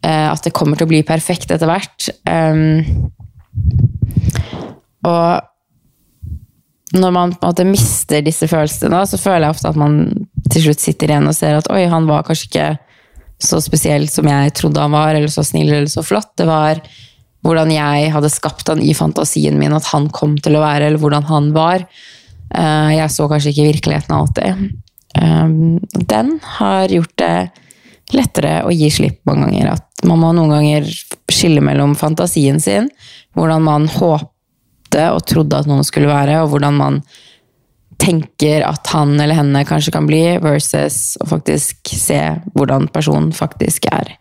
Eh, 0.00 0.26
at 0.30 0.46
det 0.46 0.54
kommer 0.56 0.78
til 0.78 0.86
å 0.86 0.92
bli 0.92 1.02
perfekt 1.04 1.50
etter 1.52 1.68
hvert. 1.68 2.08
Um, 2.24 3.10
og 5.04 5.42
når 6.96 7.12
man 7.14 7.34
på 7.34 7.44
en 7.44 7.52
måte 7.52 7.66
mister 7.68 8.24
disse 8.24 8.48
følelsene, 8.50 9.02
så 9.06 9.20
føler 9.20 9.46
jeg 9.46 9.56
ofte 9.56 9.70
at 9.70 9.80
man 9.80 10.00
til 10.50 10.64
slutt 10.64 10.82
sitter 10.82 11.12
igjen 11.12 11.28
og 11.28 11.36
ser 11.36 11.58
at 11.58 11.68
oi, 11.70 11.84
han 11.90 12.08
var 12.08 12.24
kanskje 12.26 12.48
ikke 12.48 12.70
så 13.40 13.60
spesiell 13.62 14.08
som 14.10 14.28
jeg 14.28 14.54
trodde 14.56 14.82
han 14.82 14.92
var, 14.92 15.14
eller 15.14 15.30
så 15.32 15.44
snill 15.46 15.68
eller 15.68 15.90
så 15.92 16.04
flott. 16.04 16.32
Det 16.40 16.48
var 16.48 16.80
hvordan 17.46 17.72
jeg 17.72 18.12
hadde 18.14 18.32
skapt 18.32 18.68
han 18.68 18.82
i 18.84 18.94
fantasien 18.96 19.56
min 19.60 19.74
at 19.76 19.88
han 19.94 20.10
kom 20.12 20.36
til 20.42 20.58
å 20.58 20.64
være, 20.64 20.88
eller 20.88 21.00
hvordan 21.00 21.28
han 21.30 21.50
var. 21.56 21.86
Eh, 22.50 22.90
jeg 22.98 23.14
så 23.14 23.28
kanskje 23.30 23.54
ikke 23.54 23.68
virkeligheten 23.70 24.16
alltid. 24.16 24.66
Eh, 25.16 25.46
den 26.12 26.34
har 26.58 26.92
gjort 26.92 27.16
det 27.22 27.34
lettere 28.16 28.60
å 28.66 28.74
gi 28.74 28.90
slipp 28.92 29.22
mange 29.28 29.48
ganger. 29.48 29.72
At 29.78 30.04
man 30.08 30.20
må 30.22 30.34
noen 30.36 30.52
ganger 30.52 30.90
skille 31.30 31.62
mellom 31.64 31.96
fantasien 31.98 32.60
sin, 32.62 32.90
hvordan 33.38 33.64
man 33.64 33.88
håpte 33.90 35.08
og 35.14 35.24
trodde 35.28 35.60
at 35.60 35.68
noen 35.70 35.86
skulle 35.86 36.10
være, 36.10 36.40
og 36.42 36.54
hvordan 36.54 36.80
man 36.80 37.02
tenker 38.00 38.64
at 38.64 38.88
han 38.94 39.12
eller 39.20 39.36
henne 39.36 39.62
kanskje 39.68 39.92
kan 39.94 40.08
bli, 40.08 40.22
versus 40.42 41.18
å 41.20 41.28
faktisk 41.30 41.92
se 41.94 42.20
hvordan 42.54 42.88
personen 42.92 43.30
faktisk 43.36 43.90
er. 43.92 44.14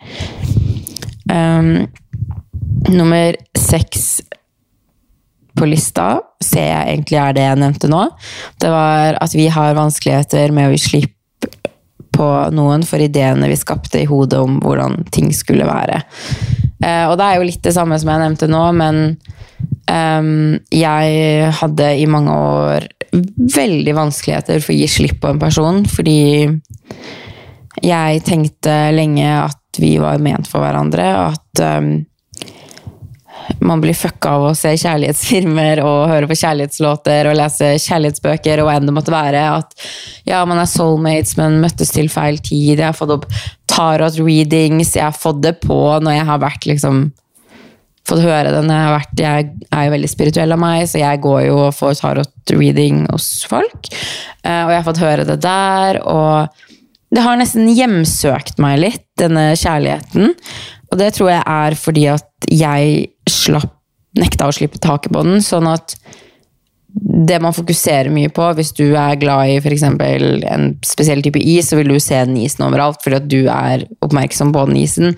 Um, 1.29 1.87
nummer 2.87 3.35
seks 3.57 4.21
på 5.59 5.67
lista 5.67 6.19
ser 6.43 6.69
jeg 6.69 6.93
egentlig 6.93 7.19
er 7.19 7.35
det 7.35 7.45
jeg 7.45 7.59
nevnte 7.59 7.89
nå. 7.91 8.05
Det 8.61 8.71
var 8.71 9.17
at 9.19 9.33
vi 9.35 9.49
har 9.51 9.77
vanskeligheter 9.77 10.53
med 10.55 10.69
å 10.69 10.75
gi 10.75 10.83
slipp 10.85 11.15
på 12.15 12.29
noen 12.55 12.83
for 12.87 13.01
ideene 13.03 13.49
vi 13.51 13.57
skapte 13.59 14.01
i 14.01 14.07
hodet 14.09 14.39
om 14.41 14.59
hvordan 14.63 15.03
ting 15.13 15.31
skulle 15.35 15.67
være. 15.67 16.01
Uh, 16.79 17.11
og 17.11 17.17
det 17.19 17.27
er 17.27 17.37
jo 17.37 17.47
litt 17.47 17.63
det 17.65 17.75
samme 17.75 17.99
som 17.99 18.11
jeg 18.11 18.23
nevnte 18.23 18.49
nå, 18.51 18.63
men 18.79 19.01
um, 19.91 20.57
jeg 20.71 21.53
hadde 21.59 21.89
i 21.99 22.07
mange 22.09 22.35
år 22.35 22.87
veldig 23.11 23.95
vanskeligheter 23.97 24.61
for 24.63 24.75
å 24.75 24.79
gi 24.79 24.89
slipp 24.91 25.19
på 25.23 25.31
en 25.31 25.41
person, 25.41 25.81
fordi 25.89 26.19
jeg 27.83 28.23
tenkte 28.27 28.75
lenge 28.95 29.27
at 29.41 29.79
vi 29.79 29.95
var 30.01 30.21
ment 30.23 30.47
for 30.49 30.63
hverandre, 30.63 31.07
og 31.19 31.37
at 31.37 31.63
um, 31.79 31.91
man 33.59 33.81
blir 33.83 33.97
fucka 33.97 34.35
av 34.37 34.45
å 34.49 34.55
se 34.57 34.71
kjærlighetsfilmer 34.79 35.81
og 35.83 36.09
høre 36.11 36.29
på 36.29 36.37
kjærlighetslåter 36.39 37.29
og 37.29 37.37
lese 37.39 37.73
kjærlighetsbøker 37.83 38.61
og 38.61 38.69
hva 38.69 38.75
enn 38.79 38.89
det 38.89 38.95
måtte 38.95 39.13
være. 39.13 39.45
At 39.59 39.89
ja, 40.29 40.43
man 40.49 40.61
er 40.61 40.69
soulmates, 40.69 41.35
men 41.39 41.59
møttes 41.63 41.93
til 41.95 42.11
feil 42.13 42.39
tid. 42.41 42.77
Jeg 42.77 42.87
har 42.87 42.97
fått 42.97 43.15
opp 43.17 43.27
tarot-readings. 43.69 44.95
Jeg 44.97 45.07
har 45.07 45.17
fått 45.17 45.41
det 45.45 45.57
på 45.65 45.79
når 46.03 46.19
jeg 46.19 46.29
har 46.29 46.45
vært 46.45 46.69
liksom 46.69 47.09
fått 48.09 48.23
høre 48.23 48.53
det 48.53 48.63
jeg 48.65 48.85
har 48.87 48.95
vært 48.95 49.21
Jeg 49.21 49.49
er 49.75 49.85
jo 49.85 49.93
veldig 49.93 50.09
spirituell 50.09 50.55
av 50.55 50.61
meg, 50.61 50.87
så 50.89 51.01
jeg 51.01 51.21
går 51.25 51.43
jo 51.49 51.59
og 51.67 51.75
får 51.77 51.99
tarot-reading 51.99 53.05
hos 53.11 53.29
folk. 53.49 53.91
Eh, 54.43 54.63
og 54.63 54.73
jeg 54.73 54.79
har 54.79 54.87
fått 54.87 55.03
høre 55.03 55.27
det 55.27 55.37
der, 55.43 56.01
og 56.09 56.65
det 57.13 57.25
har 57.25 57.39
nesten 57.39 57.69
hjemsøkt 57.73 58.59
meg 58.61 58.81
litt, 58.83 59.05
denne 59.19 59.51
kjærligheten. 59.57 60.35
Og 60.89 60.99
det 61.01 61.13
tror 61.15 61.31
jeg 61.33 61.45
er 61.45 61.77
fordi 61.77 62.05
at 62.11 62.49
jeg 62.49 63.09
slapp, 63.31 63.75
nekta 64.19 64.49
å 64.49 64.55
slippe 64.55 64.81
taket 64.81 65.13
på 65.13 65.23
den. 65.25 65.43
Sånn 65.45 65.69
at 65.69 65.95
det 67.29 67.37
man 67.43 67.53
fokuserer 67.53 68.09
mye 68.13 68.31
på, 68.33 68.47
hvis 68.57 68.71
du 68.77 68.87
er 68.97 69.19
glad 69.21 69.51
i 69.51 69.59
f.eks. 69.61 69.85
en 69.85 70.71
spesiell 70.85 71.21
type 71.25 71.39
is, 71.39 71.69
så 71.69 71.77
vil 71.79 71.93
du 71.93 71.99
se 72.01 72.17
den 72.25 72.39
isen 72.41 72.65
overalt 72.65 73.03
fordi 73.03 73.19
at 73.19 73.29
du 73.29 73.41
er 73.53 73.85
oppmerksom 74.05 74.53
på 74.55 74.65
den 74.69 74.79
isen. 74.81 75.13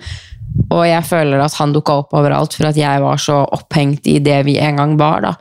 Og 0.68 0.84
jeg 0.84 1.04
føler 1.08 1.40
at 1.40 1.56
han 1.56 1.72
dukka 1.72 2.02
opp 2.02 2.12
overalt 2.16 2.54
for 2.56 2.68
at 2.68 2.76
jeg 2.76 3.00
var 3.02 3.20
så 3.20 3.40
opphengt 3.56 4.08
i 4.10 4.18
det 4.20 4.42
vi 4.48 4.58
en 4.60 4.80
gang 4.82 4.98
var. 5.00 5.24
da. 5.24 5.32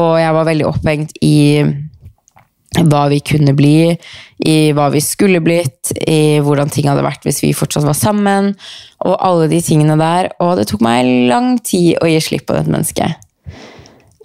Og 0.00 0.18
jeg 0.18 0.34
var 0.34 0.48
veldig 0.50 0.66
opphengt 0.66 1.14
i 1.22 1.36
hva 2.78 3.06
vi 3.10 3.18
kunne 3.26 3.52
bli, 3.58 3.90
i 4.46 4.56
hva 4.76 4.86
vi 4.94 5.00
skulle 5.02 5.40
blitt, 5.42 5.90
i 6.06 6.38
hvordan 6.44 6.70
ting 6.70 6.86
hadde 6.86 7.02
vært 7.04 7.24
hvis 7.26 7.42
vi 7.42 7.56
fortsatt 7.56 7.86
var 7.86 7.98
sammen, 7.98 8.52
og 9.02 9.16
alle 9.18 9.48
de 9.50 9.58
tingene 9.64 9.98
der. 9.98 10.30
Og 10.42 10.54
det 10.60 10.68
tok 10.70 10.84
meg 10.86 11.08
lang 11.30 11.56
tid 11.66 11.98
å 11.98 12.10
gi 12.10 12.20
slipp 12.22 12.46
på 12.46 12.56
dette 12.56 12.70
mennesket. 12.70 13.18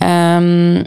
Um, 0.03 0.83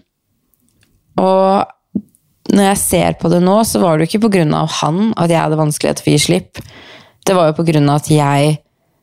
og 1.19 2.55
når 2.55 2.71
jeg 2.71 2.81
ser 2.85 3.19
på 3.21 3.31
det 3.33 3.43
nå, 3.43 3.59
så 3.67 3.83
var 3.83 3.99
det 3.99 4.07
jo 4.07 4.13
ikke 4.13 4.47
av 4.57 4.71
han 4.79 5.11
at 5.17 5.33
jeg 5.33 5.43
hadde 5.43 5.59
vanskeligheter 5.59 6.05
for 6.05 6.13
å 6.13 6.17
gi 6.17 6.25
slipp. 6.29 6.63
Det 7.27 7.35
var 7.37 7.51
jo 7.51 7.59
av 7.59 7.99
at 7.99 8.09
jeg 8.13 8.57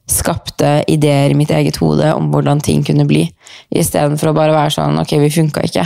skapte 0.10 0.72
ideer 0.88 1.34
i 1.34 1.38
mitt 1.38 1.52
eget 1.52 1.78
hode 1.82 2.14
om 2.14 2.32
hvordan 2.32 2.62
ting 2.62 2.84
kunne 2.86 3.08
bli, 3.10 3.26
istedenfor 3.74 4.32
å 4.32 4.38
bare 4.38 4.54
være 4.54 4.74
sånn 4.78 5.00
ok, 5.02 5.18
vi 5.18 5.34
funka 5.34 5.66
ikke 5.66 5.86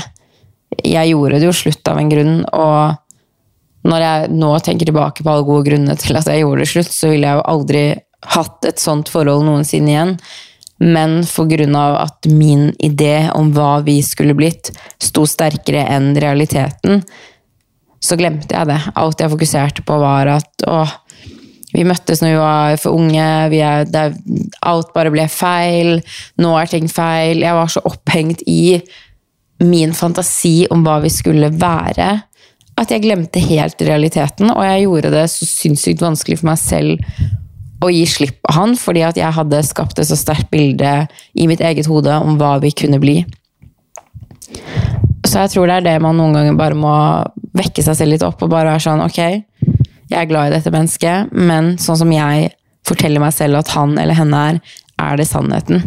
jeg 0.86 1.12
gjorde 1.12 1.40
det 1.40 1.48
jo 1.48 1.56
slutt 1.56 1.92
av 1.92 2.02
en 2.02 2.12
grunn, 2.12 2.36
og 2.54 3.90
når 3.90 4.04
jeg 4.04 4.30
nå 4.36 4.52
tenker 4.64 4.90
tilbake 4.90 5.24
på 5.24 5.32
alle 5.32 5.48
gode 5.48 5.70
grunner 5.70 6.00
til 6.00 6.20
at 6.20 6.28
jeg 6.28 6.44
gjorde 6.44 6.66
det 6.66 6.72
slutt, 6.74 6.94
så 6.94 7.12
ville 7.12 7.30
jeg 7.30 7.40
jo 7.40 7.48
aldri 7.54 7.84
hatt 8.36 8.68
et 8.68 8.82
sånt 8.82 9.12
forhold 9.12 9.46
noensinne 9.48 9.94
igjen. 9.94 10.14
Men 10.80 11.20
for 11.28 11.50
grunn 11.50 11.76
av 11.76 11.98
at 12.00 12.28
min 12.32 12.70
idé 12.84 13.30
om 13.36 13.52
hva 13.56 13.80
vi 13.84 14.00
skulle 14.04 14.36
blitt, 14.38 14.72
sto 15.04 15.26
sterkere 15.28 15.84
enn 15.92 16.14
realiteten, 16.20 17.04
så 18.00 18.16
glemte 18.20 18.56
jeg 18.56 18.70
det. 18.70 18.80
Alt 19.00 19.20
jeg 19.20 19.32
fokuserte 19.34 19.84
på, 19.88 19.98
var 20.00 20.32
at 20.38 20.68
å, 20.68 20.86
vi 21.74 21.84
møttes 21.88 22.24
når 22.24 22.32
vi 22.32 22.40
var 22.40 22.80
for 22.80 22.96
unge, 22.96 23.28
er, 23.60 23.84
det, 23.92 24.06
alt 24.64 24.94
bare 24.96 25.12
ble 25.12 25.28
feil, 25.32 26.00
nå 26.40 26.56
er 26.60 26.72
ting 26.72 26.88
feil. 26.92 27.44
Jeg 27.44 27.60
var 27.60 27.72
så 27.72 27.84
opphengt 27.88 28.44
i 28.48 28.80
min 29.60 29.94
fantasi 29.96 30.68
om 30.72 30.84
hva 30.86 31.00
vi 31.04 31.12
skulle 31.14 31.52
være, 31.52 32.10
at 32.80 32.94
jeg 32.94 33.04
glemte 33.04 33.42
helt 33.44 33.82
realiteten. 33.84 34.54
Og 34.54 34.64
jeg 34.64 34.86
gjorde 34.86 35.12
det 35.14 35.26
så 35.34 35.48
sinnssykt 35.48 36.04
vanskelig 36.04 36.40
for 36.40 36.52
meg 36.52 36.62
selv 36.62 37.84
å 37.84 37.90
gi 37.92 38.04
slipp 38.08 38.40
av 38.50 38.58
han, 38.58 38.76
fordi 38.80 39.04
at 39.08 39.20
jeg 39.20 39.36
hadde 39.36 39.62
skapt 39.68 40.00
et 40.00 40.08
så 40.08 40.18
sterkt 40.20 40.50
bilde 40.52 40.94
i 41.34 41.48
mitt 41.48 41.64
eget 41.64 41.88
hode 41.88 42.16
om 42.24 42.40
hva 42.40 42.58
vi 42.64 42.72
kunne 42.76 43.00
bli. 43.00 43.22
Så 45.28 45.44
jeg 45.44 45.54
tror 45.54 45.70
det 45.70 45.80
er 45.80 45.86
det 45.86 45.98
man 46.04 46.18
noen 46.18 46.36
ganger 46.36 46.58
bare 46.60 46.78
må 46.78 46.96
vekke 47.56 47.84
seg 47.86 47.98
selv 48.00 48.16
litt 48.16 48.26
opp 48.26 48.42
og 48.44 48.52
bare 48.52 48.72
være 48.72 48.82
sånn 48.82 49.04
Ok, 49.04 49.20
jeg 49.20 50.18
er 50.18 50.30
glad 50.30 50.50
i 50.50 50.56
dette 50.56 50.72
mennesket, 50.74 51.34
men 51.36 51.76
sånn 51.82 52.00
som 52.02 52.12
jeg 52.14 52.50
forteller 52.88 53.22
meg 53.22 53.36
selv 53.36 53.60
at 53.60 53.72
han 53.76 53.94
eller 54.00 54.18
henne 54.18 54.40
er, 54.52 54.60
er 55.00 55.20
det 55.20 55.28
sannheten. 55.30 55.84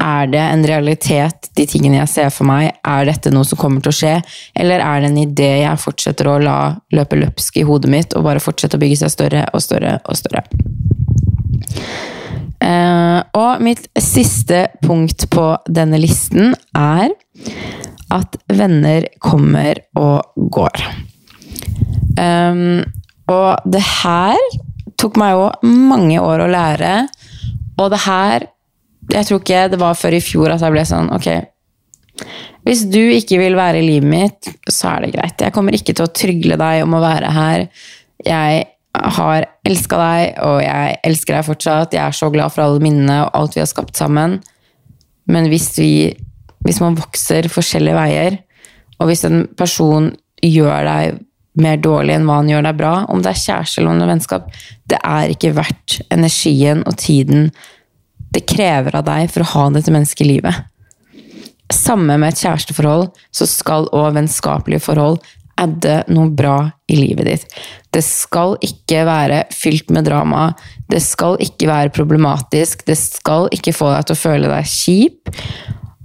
Er 0.00 0.30
det 0.32 0.40
en 0.40 0.62
realitet, 0.64 1.50
de 1.56 1.66
tingene 1.68 1.98
jeg 1.98 2.08
ser 2.08 2.30
for 2.32 2.48
meg? 2.48 2.70
Er 2.88 3.04
dette 3.08 3.32
noe 3.34 3.44
som 3.44 3.60
kommer 3.60 3.84
til 3.84 3.92
å 3.92 3.98
skje? 3.98 4.14
Eller 4.56 4.80
er 4.84 5.02
det 5.02 5.10
en 5.10 5.20
idé 5.20 5.50
jeg 5.60 5.82
fortsetter 5.82 6.30
å 6.30 6.38
la 6.40 6.58
løpe 6.96 7.18
løpsk 7.20 7.60
i 7.60 7.66
hodet 7.68 7.92
mitt, 7.92 8.16
og 8.16 8.24
bare 8.24 8.42
fortsette 8.42 8.78
å 8.78 8.82
bygge 8.82 9.02
seg 9.02 9.12
større 9.12 9.44
og 9.52 9.64
større 9.64 9.98
og 10.08 10.16
større? 10.16 10.44
Uh, 12.60 13.20
og 13.36 13.62
mitt 13.64 13.88
siste 14.00 14.66
punkt 14.84 15.26
på 15.32 15.44
denne 15.68 16.00
listen 16.00 16.54
er 16.76 17.12
at 18.12 18.36
venner 18.52 19.06
kommer 19.22 19.80
og 19.98 20.48
går. 20.52 20.84
Um, 22.20 22.82
og 23.30 23.70
det 23.70 23.82
her 24.02 24.40
tok 25.00 25.16
meg 25.20 25.36
jo 25.36 25.44
mange 25.64 26.20
år 26.20 26.44
å 26.44 26.50
lære, 26.50 26.94
og 27.80 27.92
det 27.94 28.02
her 28.04 28.48
jeg 29.10 29.26
tror 29.26 29.40
ikke 29.40 29.64
det 29.72 29.80
var 29.80 29.98
før 29.98 30.16
i 30.16 30.22
fjor 30.24 30.54
at 30.54 30.62
jeg 30.64 30.74
ble 30.74 30.84
sånn 30.86 31.10
Ok, 31.14 31.28
hvis 32.66 32.84
du 32.92 33.00
ikke 33.00 33.38
vil 33.40 33.56
være 33.56 33.80
i 33.80 33.86
livet 33.86 34.10
mitt, 34.10 34.50
så 34.68 34.94
er 34.94 35.06
det 35.06 35.14
greit. 35.14 35.40
Jeg 35.40 35.54
kommer 35.54 35.76
ikke 35.76 35.94
til 35.96 36.06
å 36.06 36.12
trygle 36.12 36.58
deg 36.60 36.84
om 36.84 36.96
å 36.96 37.02
være 37.02 37.30
her. 37.32 37.64
Jeg 38.26 38.66
har 39.16 39.46
elska 39.66 40.00
deg, 40.00 40.34
og 40.44 40.58
jeg 40.64 40.98
elsker 41.08 41.38
deg 41.38 41.46
fortsatt. 41.46 41.96
Jeg 41.96 42.04
er 42.04 42.16
så 42.16 42.28
glad 42.32 42.52
for 42.52 42.66
alle 42.66 42.82
minnene 42.84 43.22
og 43.24 43.32
alt 43.38 43.56
vi 43.56 43.62
har 43.62 43.70
skapt 43.70 43.96
sammen. 43.96 44.38
Men 45.30 45.48
hvis, 45.48 45.72
vi, 45.78 46.10
hvis 46.66 46.82
man 46.82 46.98
vokser 46.98 47.48
forskjellige 47.52 47.96
veier, 47.96 48.38
og 49.00 49.08
hvis 49.08 49.24
en 49.28 49.44
person 49.56 50.10
gjør 50.44 50.84
deg 50.88 51.20
mer 51.60 51.80
dårlig 51.82 52.14
enn 52.14 52.26
hva 52.28 52.40
han 52.40 52.50
gjør 52.50 52.66
deg 52.68 52.78
bra, 52.78 52.94
om 53.10 53.22
det 53.24 53.32
er 53.32 53.40
kjæreste 53.40 53.80
eller 53.80 54.04
er 54.04 54.12
vennskap, 54.12 54.50
det 54.90 55.00
er 55.00 55.32
ikke 55.32 55.54
verdt 55.56 56.00
energien 56.12 56.84
og 56.86 56.98
tiden 57.00 57.48
det 58.34 58.46
krever 58.48 58.96
av 58.96 59.06
deg 59.08 59.30
for 59.32 59.44
å 59.44 59.50
ha 59.54 59.66
dette 59.74 59.92
mennesket 59.94 60.24
i 60.26 60.30
livet. 60.34 60.66
Samme 61.70 62.16
med 62.18 62.32
et 62.32 62.42
kjæresteforhold, 62.42 63.10
så 63.30 63.46
skal 63.46 63.90
òg 63.94 64.16
vennskapelige 64.16 64.82
forhold 64.82 65.20
adde 65.60 66.00
noe 66.12 66.30
bra 66.32 66.56
i 66.90 66.96
livet 66.98 67.28
ditt. 67.28 67.58
Det 67.92 68.02
skal 68.04 68.56
ikke 68.64 69.04
være 69.08 69.42
fylt 69.54 69.90
med 69.94 70.06
drama. 70.08 70.50
Det 70.90 71.02
skal 71.04 71.36
ikke 71.42 71.68
være 71.70 71.92
problematisk. 71.94 72.86
Det 72.88 72.96
skal 72.98 73.50
ikke 73.54 73.74
få 73.76 73.92
deg 73.94 74.08
til 74.08 74.16
å 74.16 74.22
føle 74.22 74.52
deg 74.52 74.72
kjip. 74.72 75.34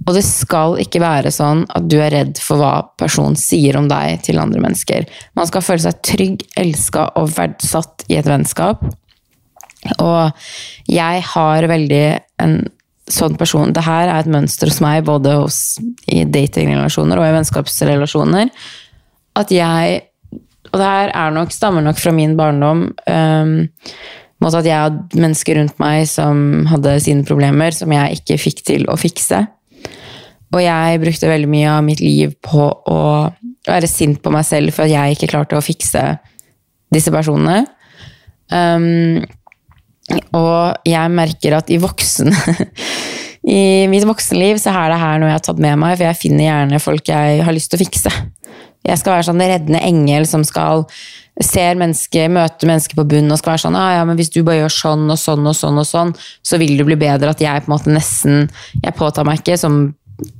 Og 0.06 0.14
det 0.14 0.22
skal 0.22 0.76
ikke 0.82 1.02
være 1.02 1.32
sånn 1.34 1.64
at 1.74 1.88
du 1.90 1.96
er 1.98 2.12
redd 2.14 2.38
for 2.42 2.62
hva 2.62 2.74
personen 3.00 3.38
sier 3.38 3.78
om 3.78 3.88
deg 3.90 4.22
til 4.26 4.38
andre 4.38 4.62
mennesker. 4.62 5.08
Man 5.38 5.48
skal 5.50 5.64
føle 5.66 5.82
seg 5.82 6.04
trygg, 6.06 6.46
elska 6.58 7.08
og 7.18 7.32
verdsatt 7.34 8.06
i 8.12 8.20
et 8.20 8.28
vennskap. 8.30 8.84
Og 10.02 10.90
jeg 10.90 11.22
har 11.32 11.68
veldig 11.70 12.06
en 12.42 12.58
sånn 13.06 13.36
person 13.38 13.70
Det 13.70 13.84
her 13.86 14.08
er 14.08 14.18
et 14.18 14.30
mønster 14.30 14.66
hos 14.66 14.80
meg, 14.82 15.04
både 15.06 15.36
hos, 15.38 15.78
i 16.10 16.24
datingrelasjoner 16.26 17.20
og 17.20 17.28
i 17.28 17.34
vennskapsrelasjoner. 17.36 18.50
At 19.38 19.52
jeg 19.54 20.00
Og 20.72 20.80
det 20.80 20.86
her 20.90 21.12
er 21.14 21.34
nok, 21.34 21.52
stammer 21.54 21.84
nok 21.84 22.00
fra 22.02 22.10
min 22.12 22.34
barndom. 22.36 22.88
Um, 23.06 23.68
måte 24.42 24.58
at 24.60 24.66
jeg 24.66 24.76
hadde 24.76 25.20
mennesker 25.22 25.56
rundt 25.60 25.78
meg 25.80 26.08
som 26.10 26.66
hadde 26.68 26.96
sine 27.00 27.24
problemer, 27.24 27.72
som 27.72 27.92
jeg 27.94 28.18
ikke 28.18 28.40
fikk 28.42 28.64
til 28.66 28.88
å 28.90 28.98
fikse. 29.00 29.44
Og 30.52 30.60
jeg 30.60 31.00
brukte 31.02 31.30
veldig 31.30 31.48
mye 31.50 31.70
av 31.70 31.86
mitt 31.86 32.02
liv 32.02 32.34
på 32.44 32.66
å 32.66 33.00
være 33.66 33.88
sint 33.90 34.20
på 34.22 34.32
meg 34.34 34.44
selv 34.46 34.74
for 34.74 34.86
at 34.86 34.92
jeg 34.92 35.16
ikke 35.16 35.30
klarte 35.32 35.58
å 35.58 35.64
fikse 35.64 36.02
disse 36.94 37.14
personene. 37.14 37.64
Um, 38.50 39.24
og 40.36 40.86
jeg 40.86 41.10
merker 41.10 41.56
at 41.58 41.70
i 41.74 41.80
voksen 41.82 42.30
I 43.58 43.86
mitt 43.90 44.06
voksenliv 44.06 44.58
så 44.62 44.74
er 44.74 44.92
det 44.92 45.00
her 45.00 45.20
noe 45.20 45.30
jeg 45.30 45.38
har 45.38 45.44
tatt 45.48 45.62
med 45.62 45.78
meg, 45.78 45.94
for 45.96 46.06
jeg 46.08 46.18
finner 46.18 46.48
gjerne 46.48 46.82
folk 46.82 47.10
jeg 47.10 47.44
har 47.46 47.54
lyst 47.54 47.70
til 47.70 47.78
å 47.78 47.84
fikse. 47.84 48.10
Jeg 48.86 48.98
skal 48.98 49.16
være 49.16 49.26
sånn 49.28 49.42
reddende 49.42 49.82
engel 49.86 50.26
som 50.26 50.42
skal 50.46 50.82
ser 51.42 51.76
mennesker, 51.78 52.30
møter 52.32 52.68
mennesker 52.70 52.96
på 52.96 53.04
bunn 53.10 53.30
og 53.30 53.38
skal 53.40 53.52
være 53.52 53.62
sånn 53.66 53.78
ah, 53.78 53.90
ja, 53.98 54.04
men 54.08 54.16
hvis 54.18 54.32
du 54.32 54.40
bare 54.40 54.62
gjør 54.62 54.72
sånn 54.72 55.04
og 55.12 55.18
sånn 55.20 55.46
og 55.46 55.56
sånn, 55.58 55.80
og 55.82 55.88
sånn, 55.88 56.12
så 56.42 56.58
vil 56.60 56.74
det 56.78 56.86
bli 56.88 56.98
bedre 57.00 57.34
at 57.34 57.42
jeg 57.44 57.64
på 57.64 57.68
en 57.68 57.74
måte 57.74 57.92
nesten 57.92 58.46
Jeg 58.82 58.96
påtar 58.96 59.26
meg 59.28 59.42
ikke 59.42 59.58
som 59.60 59.80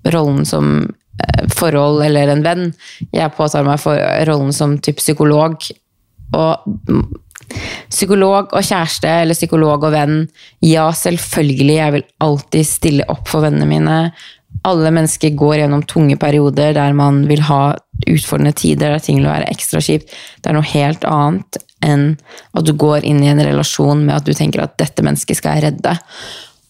rollen 0.08 0.46
som 0.48 0.70
eh, 0.86 1.44
forhold 1.52 2.00
eller 2.06 2.32
en 2.32 2.44
venn. 2.44 2.70
Jeg 3.12 3.34
påtar 3.36 3.66
meg 3.66 3.82
rollen 4.28 4.54
som 4.56 4.78
typ 4.80 5.02
psykolog. 5.02 5.68
Og 6.36 6.96
Psykolog 7.90 8.52
og 8.52 8.64
kjæreste 8.64 9.10
eller 9.22 9.38
psykolog 9.38 9.84
og 9.86 9.92
venn. 9.94 10.24
Ja, 10.64 10.88
selvfølgelig, 10.92 11.76
jeg 11.76 11.94
vil 11.96 12.06
alltid 12.26 12.68
stille 12.68 13.06
opp 13.12 13.28
for 13.30 13.46
vennene 13.46 13.68
mine. 13.70 13.98
Alle 14.66 14.90
mennesker 14.94 15.34
går 15.36 15.60
gjennom 15.60 15.84
tunge 15.88 16.16
perioder 16.20 16.74
der 16.76 16.96
man 16.96 17.24
vil 17.28 17.44
ha 17.48 17.76
utfordrende 18.06 18.54
tider, 18.56 18.92
der 18.92 19.02
ting 19.02 19.20
vil 19.20 19.30
være 19.30 19.50
ekstra 19.52 19.82
kjipt. 19.84 20.12
Det 20.42 20.50
er 20.50 20.56
noe 20.56 20.72
helt 20.72 21.04
annet 21.08 21.60
enn 21.84 22.08
at 22.56 22.66
du 22.66 22.72
går 22.78 23.04
inn 23.06 23.22
i 23.22 23.30
en 23.30 23.42
relasjon 23.44 24.06
med 24.06 24.16
at 24.16 24.26
du 24.26 24.32
tenker 24.34 24.64
at 24.64 24.76
'dette 24.80 25.04
mennesket 25.04 25.38
skal 25.38 25.58
jeg 25.58 25.70
redde'. 25.70 25.96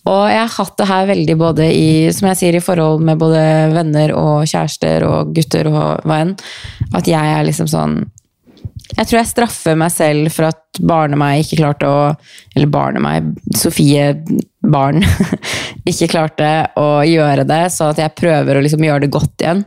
Og 0.06 0.22
jeg 0.30 0.38
har 0.38 0.52
hatt 0.54 0.76
det 0.78 0.86
her 0.86 1.08
veldig 1.08 1.36
både 1.38 1.64
i, 1.74 2.12
som 2.14 2.28
jeg 2.30 2.38
sier, 2.38 2.56
i 2.56 2.62
forhold 2.62 3.02
med 3.02 3.18
både 3.18 3.40
venner 3.74 4.12
og 4.14 4.46
kjærester 4.46 5.02
og 5.02 5.32
gutter 5.34 5.66
og 5.66 6.06
hva 6.06 6.20
enn. 6.22 6.36
At 6.94 7.10
jeg 7.10 7.32
er 7.38 7.46
liksom 7.48 7.66
sånn 7.70 8.04
jeg 8.94 9.08
tror 9.08 9.18
jeg 9.18 9.28
straffer 9.32 9.78
meg 9.78 9.90
selv 9.90 10.30
for 10.34 10.48
at 10.50 10.80
barnet 10.86 11.18
meg 11.18 11.42
ikke 11.42 11.58
klarte 11.58 11.88
å 11.90 12.00
Eller 12.54 12.70
barnet 12.70 13.02
meg, 13.02 13.32
Sofie 13.58 14.12
barn, 14.66 15.02
ikke 15.90 16.10
klarte 16.10 16.50
å 16.78 17.02
gjøre 17.06 17.46
det, 17.46 17.64
så 17.74 17.90
at 17.92 18.00
jeg 18.02 18.14
prøver 18.18 18.58
å 18.58 18.62
liksom 18.64 18.82
gjøre 18.86 19.04
det 19.04 19.12
godt 19.14 19.42
igjen. 19.44 19.64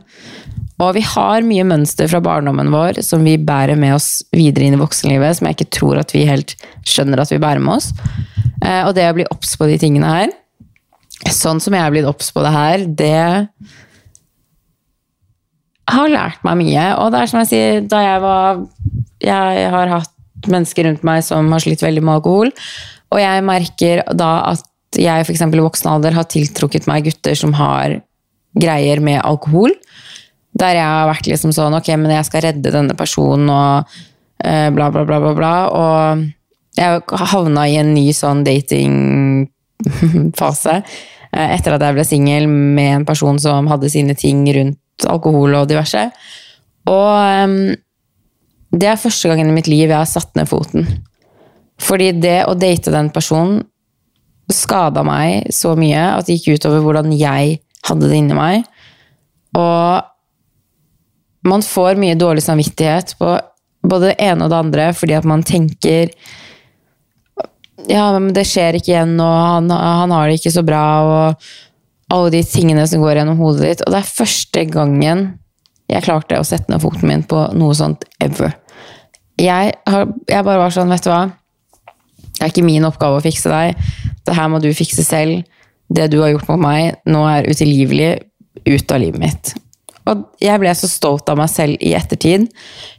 Og 0.80 0.94
vi 0.96 1.02
har 1.04 1.44
mye 1.44 1.64
mønster 1.68 2.08
fra 2.08 2.22
barndommen 2.24 2.72
vår 2.72 3.02
som 3.04 3.24
vi 3.24 3.36
bærer 3.36 3.76
med 3.80 3.94
oss 3.96 4.22
videre 4.32 4.66
inn 4.66 4.76
i 4.76 4.80
voksenlivet, 4.80 5.36
som 5.36 5.48
jeg 5.48 5.58
ikke 5.58 5.72
tror 5.76 6.00
at 6.00 6.14
vi 6.16 6.26
helt 6.28 6.56
skjønner 6.88 7.20
at 7.20 7.32
vi 7.32 7.40
bærer 7.40 7.60
med 7.64 7.76
oss. 7.76 7.90
Eh, 8.64 8.82
og 8.86 8.94
det 8.96 9.08
å 9.08 9.16
bli 9.16 9.28
obs 9.32 9.52
på 9.60 9.68
de 9.68 9.76
tingene 9.80 10.12
her, 10.12 10.32
sånn 11.28 11.60
som 11.60 11.76
jeg 11.76 11.84
er 11.84 11.92
blitt 11.92 12.08
obs 12.08 12.32
på 12.32 12.44
det 12.44 12.52
her, 12.54 12.86
det 12.96 13.12
har 15.90 16.12
lært 16.12 16.44
meg 16.46 16.60
mye. 16.62 16.86
Og 17.02 17.12
det 17.12 17.20
er 17.20 17.32
som 17.32 17.42
jeg 17.42 17.50
sier, 17.50 17.80
da 17.88 18.02
jeg 18.04 18.24
var 18.24 18.64
Jeg 19.24 19.70
har 19.74 19.92
hatt 19.92 20.48
mennesker 20.50 20.86
rundt 20.88 21.04
meg 21.06 21.24
som 21.26 21.50
har 21.52 21.62
slitt 21.62 21.82
veldig 21.84 22.02
med 22.04 22.16
alkohol, 22.20 22.52
og 23.10 23.18
jeg 23.20 23.44
merker 23.44 24.02
da 24.16 24.30
at 24.54 24.66
jeg 24.98 25.22
f.eks. 25.26 25.42
i 25.42 25.60
voksen 25.62 25.90
alder 25.90 26.16
har 26.16 26.26
tiltrukket 26.30 26.86
meg 26.90 27.04
gutter 27.06 27.34
som 27.38 27.52
har 27.58 28.00
greier 28.58 29.00
med 29.04 29.20
alkohol. 29.22 29.70
Der 30.58 30.74
jeg 30.74 30.86
har 30.86 31.06
vært 31.06 31.26
liksom 31.30 31.52
sånn 31.54 31.74
Ok, 31.78 31.88
men 31.94 32.10
jeg 32.10 32.26
skal 32.26 32.42
redde 32.48 32.74
denne 32.74 32.94
personen 32.98 33.48
og 33.54 33.86
uh, 33.86 34.68
bla, 34.74 34.90
bla, 34.90 35.04
bla, 35.06 35.18
bla, 35.22 35.34
bla. 35.38 35.68
Og 35.70 36.24
jeg 36.78 37.02
havna 37.30 37.68
i 37.70 37.76
en 37.78 37.94
ny 37.94 38.12
sånn 38.16 38.44
datingfase 38.46 39.46
uh, 40.82 41.48
etter 41.54 41.72
at 41.76 41.82
jeg 41.86 41.94
ble 41.98 42.04
singel 42.06 42.44
med 42.50 42.90
en 42.96 43.06
person 43.06 43.38
som 43.42 43.70
hadde 43.70 43.92
sine 43.92 44.14
ting 44.18 44.38
rundt 44.56 45.06
alkohol 45.06 45.50
og 45.60 45.68
diverse. 45.70 46.02
Og 46.90 47.10
um, 47.46 47.74
det 48.70 48.86
er 48.86 49.00
første 49.00 49.30
gangen 49.30 49.50
i 49.50 49.54
mitt 49.54 49.70
liv 49.70 49.88
jeg 49.88 49.96
har 49.96 50.08
satt 50.08 50.34
ned 50.38 50.48
foten. 50.50 50.86
Fordi 51.80 52.12
det 52.20 52.44
å 52.46 52.54
date 52.58 52.92
den 52.94 53.10
personen 53.14 53.64
skada 54.50 55.02
meg 55.06 55.50
så 55.54 55.76
mye 55.78 56.00
at 56.16 56.26
det 56.26 56.38
gikk 56.38 56.60
utover 56.60 56.82
hvordan 56.84 57.12
jeg 57.14 57.60
hadde 57.86 58.10
det 58.10 58.18
inni 58.18 58.36
meg. 58.36 58.66
Og 59.58 60.02
man 61.46 61.64
får 61.64 61.98
mye 62.00 62.18
dårlig 62.18 62.44
samvittighet 62.44 63.16
på 63.18 63.32
både 63.86 64.10
det 64.10 64.18
ene 64.22 64.44
og 64.44 64.52
det 64.52 64.60
andre 64.60 64.90
fordi 64.92 65.16
at 65.16 65.26
man 65.28 65.42
tenker 65.46 66.12
Ja, 67.88 68.10
men 68.12 68.34
det 68.36 68.44
skjer 68.44 68.76
ikke 68.76 68.90
igjen, 68.92 69.14
og 69.24 69.36
han, 69.40 69.70
han 69.72 70.12
har 70.12 70.28
det 70.28 70.36
ikke 70.36 70.52
så 70.52 70.60
bra, 70.68 70.82
og 71.00 72.12
alle 72.12 72.32
de 72.34 72.42
tingene 72.44 72.84
som 72.86 73.00
går 73.00 73.16
gjennom 73.16 73.38
hodet 73.40 73.62
ditt. 73.64 73.84
Og 73.86 73.94
det 73.94 74.02
er 74.02 74.10
første 74.18 74.64
gangen 74.68 75.22
jeg 75.90 76.06
klarte 76.06 76.38
å 76.38 76.46
sette 76.46 76.70
ned 76.70 76.82
foten 76.82 77.08
min 77.10 77.24
på 77.26 77.44
noe 77.58 77.76
sånt 77.76 78.06
ever. 78.22 78.54
Jeg, 79.40 79.72
har, 79.88 80.10
jeg 80.28 80.46
bare 80.46 80.60
var 80.60 80.74
sånn, 80.74 80.92
vet 80.92 81.06
du 81.06 81.10
hva. 81.10 81.24
Det 82.40 82.44
er 82.44 82.52
ikke 82.52 82.66
min 82.66 82.86
oppgave 82.88 83.18
å 83.18 83.24
fikse 83.24 83.50
deg. 83.52 83.80
Det 84.26 84.36
her 84.36 84.50
må 84.52 84.60
du 84.62 84.70
fikse 84.76 85.04
selv. 85.04 85.42
Det 85.90 86.06
du 86.12 86.20
har 86.22 86.30
gjort 86.32 86.48
mot 86.52 86.60
meg, 86.62 87.00
nå 87.10 87.24
er 87.28 87.48
utilgivelig. 87.50 88.12
Ut 88.66 88.92
av 88.92 89.00
livet 89.00 89.22
mitt. 89.22 89.52
Og 90.10 90.24
jeg 90.42 90.60
ble 90.60 90.72
så 90.76 90.88
stolt 90.90 91.28
av 91.30 91.38
meg 91.38 91.50
selv 91.52 91.80
i 91.84 91.92
ettertid. 91.96 92.46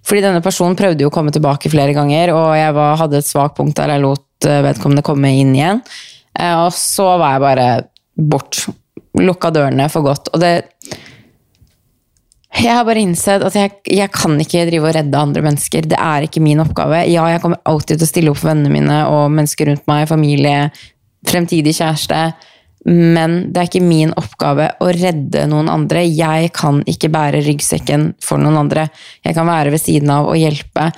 Fordi 0.07 0.23
denne 0.23 0.41
personen 0.43 0.77
prøvde 0.79 1.05
jo 1.05 1.11
å 1.11 1.13
komme 1.13 1.33
tilbake 1.33 1.71
flere 1.71 1.95
ganger, 1.97 2.33
og 2.35 2.53
jeg 2.57 2.75
var, 2.77 2.97
hadde 3.01 3.19
et 3.21 3.27
svakt 3.27 3.57
punkt 3.57 3.77
der 3.77 3.95
jeg 3.95 4.03
lot 4.03 4.47
eh, 4.47 4.61
vedkommende 4.65 5.05
komme 5.05 5.33
inn 5.37 5.53
igjen. 5.57 5.81
Eh, 6.37 6.55
og 6.63 6.71
så 6.75 7.11
var 7.21 7.35
jeg 7.35 7.45
bare 7.45 7.67
bort 8.31 8.63
lukka 9.19 9.51
dørene 9.53 9.89
for 9.91 10.07
godt. 10.07 10.31
Og 10.31 10.41
det 10.41 10.53
Jeg 12.51 12.75
har 12.75 12.83
bare 12.83 12.99
innsett 12.99 13.43
at 13.47 13.55
jeg, 13.55 13.71
jeg, 13.87 14.11
kan 14.11 14.35
ikke 14.43 14.65
drive 14.67 14.89
og 14.89 14.95
redde 14.97 15.19
andre 15.19 15.43
mennesker. 15.45 15.85
Det 15.87 15.97
er 15.97 16.27
ikke 16.27 16.43
min 16.43 16.59
oppgave. 16.59 17.05
Ja, 17.07 17.23
jeg 17.31 17.41
kommer 17.43 17.61
alltid 17.69 18.01
til 18.01 18.07
å 18.07 18.09
stille 18.09 18.33
opp 18.33 18.41
for 18.41 18.51
vennene 18.51 18.73
mine 18.73 18.97
og 19.07 19.31
mennesker 19.31 19.71
rundt 19.71 19.87
meg, 19.87 20.09
familie, 20.09 20.65
fremtidig 21.27 21.73
kjæreste. 21.79 22.19
Men 22.91 23.37
det 23.53 23.61
er 23.61 23.69
ikke 23.69 23.83
min 23.85 24.11
oppgave 24.19 24.67
å 24.81 24.91
redde 24.97 25.45
noen 25.49 25.71
andre. 25.71 26.03
Jeg 26.03 26.51
kan 26.57 26.81
ikke 26.89 27.11
bære 27.13 27.43
ryggsekken 27.45 28.11
for 28.23 28.41
noen 28.41 28.59
andre. 28.65 28.87
Jeg 29.23 29.37
kan 29.37 29.49
være 29.49 29.73
ved 29.73 29.83
siden 29.83 30.11
av 30.13 30.27
og 30.33 30.39
hjelpe. 30.39 30.89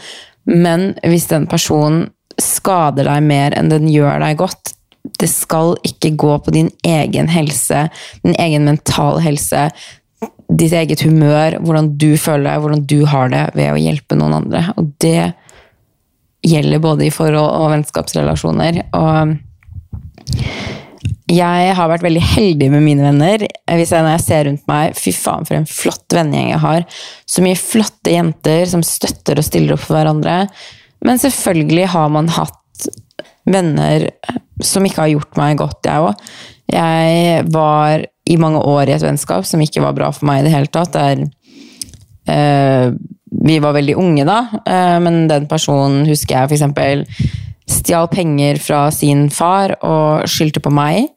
Men 0.50 0.94
hvis 1.06 1.30
den 1.32 1.46
personen 1.52 2.08
skader 2.42 3.06
deg 3.06 3.28
mer 3.28 3.54
enn 3.60 3.70
den 3.70 3.92
gjør 3.92 4.24
deg 4.24 4.40
godt, 4.42 4.74
det 5.20 5.28
skal 5.30 5.76
ikke 5.86 6.16
gå 6.18 6.38
på 6.46 6.54
din 6.56 6.70
egen 6.88 7.28
helse, 7.30 7.90
din 8.24 8.38
egen 8.40 8.66
mentale 8.66 9.20
helse, 9.22 9.68
ditt 10.50 10.74
eget 10.76 11.02
humør, 11.06 11.58
hvordan 11.64 11.94
du 12.00 12.14
føler 12.20 12.50
deg, 12.50 12.62
hvordan 12.64 12.84
du 12.90 13.00
har 13.10 13.32
det 13.34 13.46
ved 13.58 13.72
å 13.72 13.80
hjelpe 13.80 14.18
noen 14.20 14.38
andre. 14.42 14.66
Og 14.78 14.92
det 15.04 15.34
gjelder 16.44 16.84
både 16.84 17.08
i 17.08 17.14
forhold 17.14 17.48
og 17.48 17.72
vennskapsrelasjoner. 17.72 18.82
Og 19.00 19.38
jeg 21.34 21.76
har 21.78 21.90
vært 21.90 22.06
veldig 22.06 22.24
heldig 22.34 22.70
med 22.74 22.84
mine 22.86 23.06
venner. 23.08 23.46
Hvis 23.72 23.94
jeg, 23.96 24.04
når 24.04 24.18
jeg 24.18 24.26
ser 24.26 24.46
rundt 24.50 24.66
meg, 24.70 24.98
fy 25.00 25.14
faen 25.16 25.48
for 25.48 25.58
en 25.58 25.70
flott 25.70 26.16
vennegjeng 26.16 26.52
jeg 26.52 26.64
har. 26.66 26.88
Så 27.26 27.46
mye 27.46 27.60
flotte 27.60 28.14
jenter 28.14 28.68
som 28.70 28.84
støtter 28.86 29.40
og 29.40 29.48
stiller 29.48 29.78
opp 29.78 29.86
for 29.86 29.98
hverandre. 29.98 30.44
Men 31.04 31.22
selvfølgelig 31.22 31.90
har 31.96 32.12
man 32.14 32.30
hatt 32.32 32.90
venner 33.50 34.10
som 34.64 34.86
ikke 34.88 35.04
har 35.04 35.14
gjort 35.16 35.40
meg 35.40 35.58
godt, 35.60 35.80
jeg 35.88 36.10
òg. 36.10 36.28
Jeg 36.74 37.46
var 37.54 38.04
i 38.30 38.38
mange 38.40 38.62
år 38.66 38.90
i 38.90 38.96
et 38.96 39.04
vennskap 39.06 39.46
som 39.48 39.62
ikke 39.62 39.84
var 39.84 39.96
bra 39.98 40.10
for 40.16 40.28
meg 40.30 40.42
i 40.42 40.48
det 40.48 40.54
hele 40.56 40.72
tatt. 40.74 40.96
Der 40.96 41.24
øh, 42.34 42.96
vi 43.44 43.58
var 43.64 43.76
veldig 43.76 43.96
unge 44.00 44.26
da, 44.28 44.40
øh, 44.62 45.00
men 45.04 45.26
den 45.32 45.48
personen 45.52 46.08
husker 46.08 46.44
jeg 46.44 46.54
f.eks. 46.54 47.26
stjal 47.80 48.08
penger 48.12 48.60
fra 48.62 48.86
sin 48.92 49.30
far 49.34 49.76
og 49.82 50.30
skyldte 50.30 50.64
på 50.64 50.72
meg. 50.74 51.10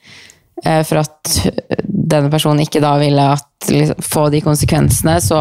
eh, 0.64 0.83
For 0.87 1.03
at 1.05 1.37
denne 1.87 2.31
personen 2.31 2.64
ikke 2.64 2.83
da 2.83 2.97
ville 3.03 3.31
at, 3.37 3.71
liksom, 3.71 4.03
få 4.03 4.29
de 4.31 4.40
konsekvensene. 4.40 5.21
Så 5.21 5.38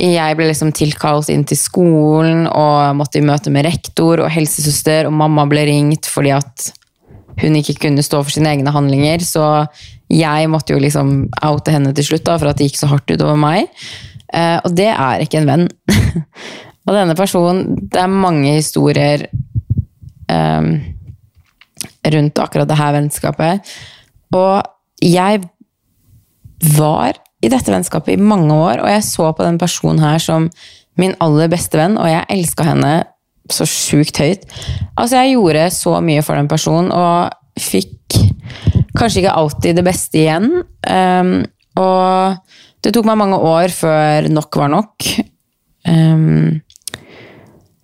jeg 0.00 0.36
ble 0.36 0.46
liksom 0.48 0.72
tilkalt 0.72 1.28
inn 1.28 1.44
til 1.44 1.58
skolen 1.58 2.46
og 2.48 2.96
måtte 2.96 3.20
i 3.20 3.24
møte 3.26 3.52
med 3.52 3.66
rektor 3.66 4.24
og 4.24 4.30
helsesøster, 4.32 5.06
og 5.06 5.12
mamma 5.12 5.44
ble 5.50 5.66
ringt 5.68 6.08
fordi 6.08 6.32
at 6.38 6.70
hun 7.40 7.56
ikke 7.58 7.78
kunne 7.86 8.04
stå 8.04 8.22
for 8.24 8.34
sine 8.34 8.50
egne 8.52 8.72
handlinger. 8.74 9.22
Så 9.24 9.44
jeg 10.10 10.50
måtte 10.52 10.74
jo 10.74 10.82
liksom 10.82 11.28
oute 11.46 11.74
henne 11.74 11.94
til 11.96 12.10
slutt, 12.10 12.26
da, 12.26 12.38
for 12.40 12.50
at 12.50 12.58
det 12.58 12.70
gikk 12.70 12.80
så 12.80 12.90
hardt 12.90 13.10
utover 13.12 13.38
meg. 13.40 13.70
Eh, 14.32 14.58
og 14.64 14.74
det 14.76 14.90
er 14.92 15.24
ikke 15.24 15.40
en 15.42 15.50
venn. 15.50 15.68
og 16.86 16.96
denne 16.96 17.16
personen 17.18 17.76
Det 17.90 18.00
er 18.02 18.10
mange 18.10 18.56
historier 18.56 19.26
eh, 20.30 20.68
rundt 22.14 22.42
akkurat 22.42 22.68
det 22.70 22.80
her 22.80 22.94
vennskapet. 22.96 23.72
Og 24.34 24.62
jeg 25.04 25.42
var 26.76 27.16
i 27.40 27.48
dette 27.48 27.72
vennskapet 27.72 28.14
i 28.14 28.20
mange 28.20 28.52
år, 28.52 28.82
og 28.84 28.90
jeg 28.92 29.06
så 29.06 29.30
på 29.32 29.46
den 29.46 29.58
personen 29.58 30.02
her 30.02 30.20
som 30.20 30.50
min 31.00 31.14
aller 31.24 31.48
beste 31.48 31.78
venn, 31.80 31.96
og 31.96 32.10
jeg 32.10 32.28
elska 32.34 32.66
henne 32.66 32.92
så 33.54 33.66
sjukt 33.68 34.20
høyt. 34.20 34.46
Altså, 34.94 35.20
jeg 35.20 35.36
gjorde 35.36 35.66
så 35.74 35.96
mye 36.04 36.24
for 36.26 36.38
den 36.38 36.50
personen, 36.50 36.90
og 36.94 37.30
fikk 37.60 38.18
kanskje 38.98 39.24
ikke 39.24 39.36
alltid 39.42 39.78
det 39.78 39.86
beste 39.86 40.22
igjen. 40.22 40.50
Um, 40.86 41.36
og 41.80 42.40
det 42.84 42.94
tok 42.94 43.06
meg 43.08 43.20
mange 43.20 43.38
år 43.50 43.72
før 43.74 44.28
nok 44.32 44.60
var 44.62 44.72
nok. 44.72 45.10
Um, 45.88 46.60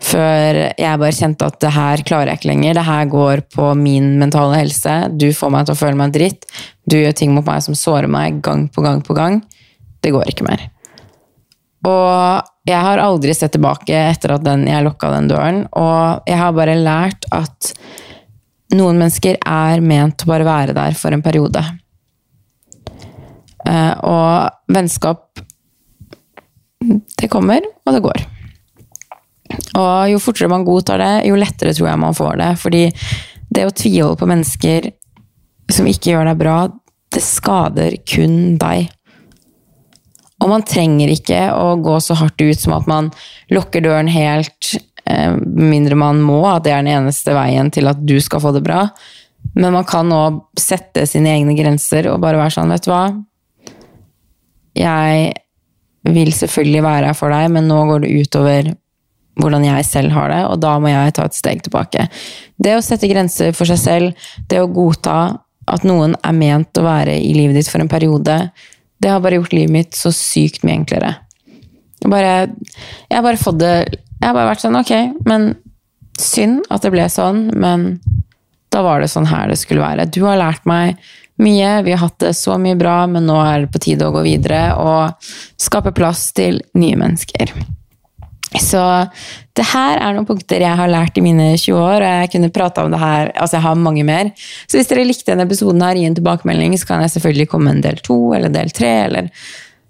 før 0.06 0.60
jeg 0.76 1.00
bare 1.00 1.16
kjente 1.16 1.48
at 1.48 1.58
det 1.62 1.72
her 1.74 2.02
klarer 2.06 2.32
jeg 2.32 2.40
ikke 2.40 2.50
lenger. 2.52 2.78
Det 2.78 2.86
her 2.86 3.10
går 3.12 3.44
på 3.54 3.70
min 3.78 4.14
mentale 4.20 4.60
helse. 4.60 4.96
Du 5.18 5.28
får 5.34 5.52
meg 5.52 5.66
til 5.66 5.76
å 5.76 5.80
føle 5.80 5.98
meg 5.98 6.14
dritt. 6.14 6.46
Du 6.86 6.98
gjør 6.98 7.16
ting 7.16 7.34
mot 7.34 7.46
meg 7.46 7.64
som 7.64 7.78
sårer 7.78 8.10
meg 8.10 8.42
gang 8.44 8.66
på 8.72 8.84
gang 8.84 9.02
på 9.04 9.16
gang. 9.16 9.40
Det 10.04 10.12
går 10.14 10.30
ikke 10.30 10.46
mer. 10.46 10.68
Og 11.86 12.52
jeg 12.66 12.82
har 12.82 12.98
aldri 12.98 13.34
sett 13.34 13.54
tilbake 13.54 13.94
etter 13.94 14.34
at 14.34 14.44
den, 14.44 14.66
jeg 14.66 14.82
lukka 14.82 15.12
den 15.14 15.28
døren. 15.30 15.64
Og 15.78 16.26
jeg 16.26 16.38
har 16.40 16.54
bare 16.56 16.74
lært 16.78 17.28
at 17.34 17.72
noen 18.74 18.98
mennesker 18.98 19.38
er 19.38 19.82
ment 19.84 20.24
å 20.24 20.30
bare 20.32 20.46
være 20.46 20.74
der 20.76 20.96
for 20.98 21.14
en 21.14 21.22
periode. 21.22 21.62
Eh, 23.66 23.94
og 24.06 24.72
vennskap 24.72 25.42
Det 27.18 27.26
kommer, 27.32 27.64
og 27.86 27.94
det 27.94 28.02
går. 28.04 28.20
Og 29.78 30.10
jo 30.10 30.18
fortere 30.22 30.50
man 30.52 30.66
godtar 30.66 31.00
det, 31.00 31.12
jo 31.26 31.38
lettere 31.38 31.72
tror 31.74 31.88
jeg 31.88 32.02
man 32.02 32.14
får 32.14 32.36
det. 32.38 32.50
Fordi 32.60 32.82
det 33.56 33.64
å 33.66 33.72
tviholde 33.72 34.18
på 34.20 34.28
mennesker 34.28 34.90
som 35.72 35.88
ikke 35.88 36.12
gjør 36.12 36.28
deg 36.30 36.42
bra, 36.42 36.58
det 37.14 37.22
skader 37.24 37.96
kun 38.06 38.58
deg. 38.60 38.90
Og 40.44 40.50
man 40.52 40.64
trenger 40.68 41.10
ikke 41.12 41.46
å 41.56 41.76
gå 41.80 41.96
så 42.04 42.16
hardt 42.20 42.42
ut 42.42 42.60
som 42.60 42.76
at 42.76 42.88
man 42.90 43.08
lukker 43.52 43.84
døren 43.84 44.10
helt, 44.12 44.74
eh, 45.08 45.32
mindre 45.40 45.96
man 45.96 46.20
må, 46.22 46.42
at 46.50 46.66
det 46.66 46.74
er 46.74 46.84
den 46.84 46.92
eneste 46.92 47.36
veien 47.36 47.70
til 47.72 47.88
at 47.88 48.02
du 48.04 48.18
skal 48.20 48.42
få 48.44 48.52
det 48.52 48.64
bra. 48.66 48.86
Men 49.54 49.72
man 49.72 49.86
kan 49.88 50.08
nå 50.10 50.22
sette 50.58 51.06
sine 51.08 51.32
egne 51.32 51.56
grenser 51.56 52.10
og 52.10 52.20
bare 52.24 52.40
være 52.40 52.58
sånn, 52.58 52.74
vet 52.74 52.84
du 52.84 52.92
hva 52.92 53.04
Jeg 54.76 55.32
vil 56.12 56.32
selvfølgelig 56.34 56.82
være 56.84 57.08
her 57.08 57.16
for 57.16 57.32
deg, 57.32 57.48
men 57.54 57.70
nå 57.70 57.78
går 57.88 58.04
det 58.04 58.12
utover 58.20 58.74
hvordan 59.40 59.64
jeg 59.66 59.84
selv 59.84 60.14
har 60.16 60.30
det, 60.32 60.42
og 60.48 60.60
da 60.60 60.76
må 60.80 60.90
jeg 60.90 61.14
ta 61.16 61.26
et 61.28 61.36
steg 61.36 61.62
tilbake. 61.64 62.06
Det 62.56 62.76
å 62.76 62.84
sette 62.84 63.08
grenser 63.08 63.52
for 63.56 63.68
seg 63.68 63.80
selv, 63.80 64.28
det 64.48 64.62
å 64.62 64.70
godta 64.70 65.18
at 65.66 65.84
noen 65.84 66.14
er 66.24 66.36
ment 66.36 66.78
å 66.78 66.86
være 66.86 67.16
i 67.18 67.34
livet 67.36 67.58
ditt 67.58 67.70
for 67.72 67.82
en 67.82 67.90
periode, 67.90 68.36
det 69.02 69.12
har 69.12 69.22
bare 69.24 69.38
gjort 69.40 69.54
livet 69.54 69.72
mitt 69.74 69.96
så 69.98 70.12
sykt 70.14 70.64
mye 70.64 70.80
enklere. 70.80 71.12
Jeg, 72.02 72.10
bare, 72.12 72.34
jeg 73.10 73.24
bare 73.24 73.40
fått 73.40 73.58
det 73.58 73.76
Jeg 74.20 74.28
har 74.28 74.34
bare 74.36 74.50
vært 74.50 74.62
sånn, 74.62 74.76
ok, 74.78 74.92
men 75.28 75.50
synd 76.20 76.64
at 76.72 76.84
det 76.84 76.92
ble 76.94 77.04
sånn, 77.12 77.50
men 77.52 77.98
da 78.72 78.80
var 78.84 79.02
det 79.02 79.10
sånn 79.12 79.28
her 79.28 79.50
det 79.52 79.58
skulle 79.60 79.84
være. 79.84 80.08
Du 80.08 80.22
har 80.24 80.40
lært 80.40 80.64
meg 80.68 80.96
mye, 81.36 81.82
vi 81.84 81.92
har 81.92 82.00
hatt 82.00 82.16
det 82.22 82.32
så 82.36 82.56
mye 82.60 82.78
bra, 82.80 83.02
men 83.10 83.28
nå 83.28 83.36
er 83.44 83.66
det 83.66 83.72
på 83.74 83.82
tide 83.84 84.08
å 84.08 84.14
gå 84.14 84.24
videre 84.24 84.70
og 84.80 85.28
skape 85.60 85.92
plass 85.96 86.30
til 86.36 86.62
nye 86.78 86.96
mennesker. 86.96 87.52
Så 88.62 88.80
det 89.56 89.66
her 89.72 90.00
er 90.00 90.16
noen 90.16 90.26
punkter 90.28 90.62
jeg 90.62 90.78
har 90.78 90.90
lært 90.90 91.18
i 91.18 91.24
mine 91.24 91.52
20 91.56 91.76
år, 91.76 92.00
og 92.00 92.22
jeg 92.22 92.32
kunne 92.34 92.52
prata 92.54 92.84
om 92.84 92.92
det 92.92 93.00
her 93.00 93.30
Altså, 93.34 93.56
jeg 93.56 93.66
har 93.66 93.78
mange 93.80 94.04
mer. 94.06 94.32
Så 94.66 94.78
hvis 94.78 94.90
dere 94.90 95.06
likte 95.06 95.32
denne 95.32 95.46
episoden 95.48 95.84
her, 95.84 95.98
gi 95.98 96.08
en 96.08 96.16
tilbakemelding, 96.18 96.76
så 96.78 96.90
kan 96.90 97.04
jeg 97.04 97.16
selvfølgelig 97.16 97.48
komme 97.52 97.72
en 97.72 97.84
del 97.84 98.00
to 98.04 98.18
eller 98.36 98.52
del 98.52 98.72
tre, 98.76 98.92
eller 99.08 99.30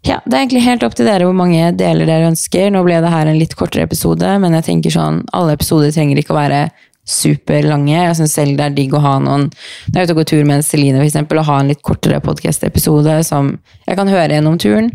Ja, 0.06 0.20
det 0.22 0.36
er 0.36 0.42
egentlig 0.44 0.62
helt 0.62 0.84
opp 0.86 0.94
til 0.94 1.08
dere 1.08 1.26
hvor 1.26 1.34
mange 1.34 1.72
deler 1.74 2.06
dere 2.06 2.28
ønsker. 2.30 2.68
Nå 2.70 2.84
ble 2.86 3.00
det 3.02 3.10
her 3.10 3.26
en 3.26 3.40
litt 3.40 3.56
kortere 3.58 3.88
episode, 3.88 4.36
men 4.42 4.54
jeg 4.54 4.68
tenker 4.68 4.94
sånn 4.94 5.24
Alle 5.34 5.56
episoder 5.58 5.90
trenger 5.94 6.20
ikke 6.22 6.34
å 6.34 6.38
være 6.38 6.60
superlange. 7.06 7.94
Jeg 7.94 8.18
syns 8.18 8.34
selv 8.34 8.58
det 8.58 8.66
er 8.66 8.76
digg 8.76 8.94
å 8.94 9.02
ha 9.02 9.16
noen 9.22 9.48
Når 9.48 9.94
jeg 9.94 10.00
er 10.00 10.08
ute 10.08 10.14
og 10.14 10.20
går 10.20 10.30
tur 10.30 10.46
med 10.48 10.66
Celine, 10.66 11.02
eksempel, 11.06 11.40
å 11.40 11.46
ha 11.46 11.60
en 11.62 11.70
litt 11.70 11.82
kortere 11.86 12.20
podkast-episode 12.22 13.20
som 13.26 13.56
jeg 13.86 13.98
kan 13.98 14.10
høre 14.10 14.38
gjennom 14.38 14.58
turen. 14.62 14.90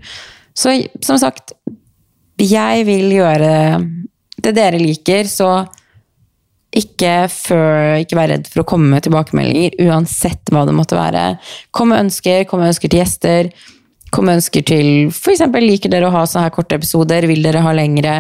Så 0.58 0.76
som 1.04 1.20
sagt, 1.20 1.56
jeg 2.42 2.86
vil 2.88 3.14
gjøre 3.14 3.54
det 4.42 4.56
dere 4.58 4.80
liker, 4.82 5.30
så 5.30 5.52
ikke, 6.72 7.28
før, 7.28 7.98
ikke 8.00 8.16
vær 8.16 8.32
redd 8.32 8.48
for 8.48 8.64
å 8.64 8.68
komme 8.68 8.88
med 8.94 9.04
tilbakemeldinger, 9.06 9.76
uansett 9.90 10.52
hva 10.54 10.64
det 10.68 10.76
måtte 10.76 10.98
være. 10.98 11.26
Kom 11.76 11.92
med 11.92 12.06
ønsker, 12.08 12.46
kom 12.48 12.64
med 12.64 12.72
ønsker 12.72 12.92
til 12.92 13.02
gjester. 13.02 13.52
Kom 14.12 14.28
med 14.28 14.40
ønsker 14.40 14.64
til 14.68 15.12
f.eks. 15.12 15.44
liker 15.64 15.92
dere 15.92 16.10
å 16.10 16.16
ha 16.16 16.26
sånne 16.28 16.48
her 16.48 16.56
korte 16.56 16.80
episoder, 16.80 17.28
vil 17.30 17.44
dere 17.44 17.64
ha 17.64 17.74
lengre? 17.76 18.16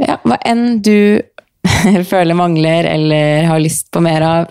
Ja, 0.00 0.18
hva 0.24 0.38
enn 0.48 0.80
du 0.84 1.20
føler 2.12 2.36
mangler 2.36 2.88
eller 2.90 3.48
har 3.48 3.62
lyst 3.62 3.90
på 3.92 4.02
mer 4.04 4.24
av, 4.26 4.50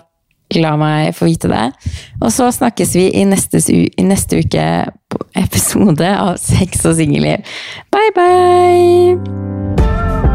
la 0.58 0.74
meg 0.76 1.14
få 1.16 1.30
vite 1.30 1.48
det. 1.48 1.64
Og 2.20 2.30
så 2.34 2.50
snakkes 2.52 2.96
vi 2.98 3.06
i 3.20 3.24
neste, 3.28 3.62
i 3.72 4.04
neste 4.04 4.42
uke 4.42 4.66
episode 5.38 6.08
av 6.18 6.40
Sex 6.42 6.86
og 6.88 6.98
singelliv. 6.98 7.46
Bye, 7.92 8.12
bye! 8.16 10.31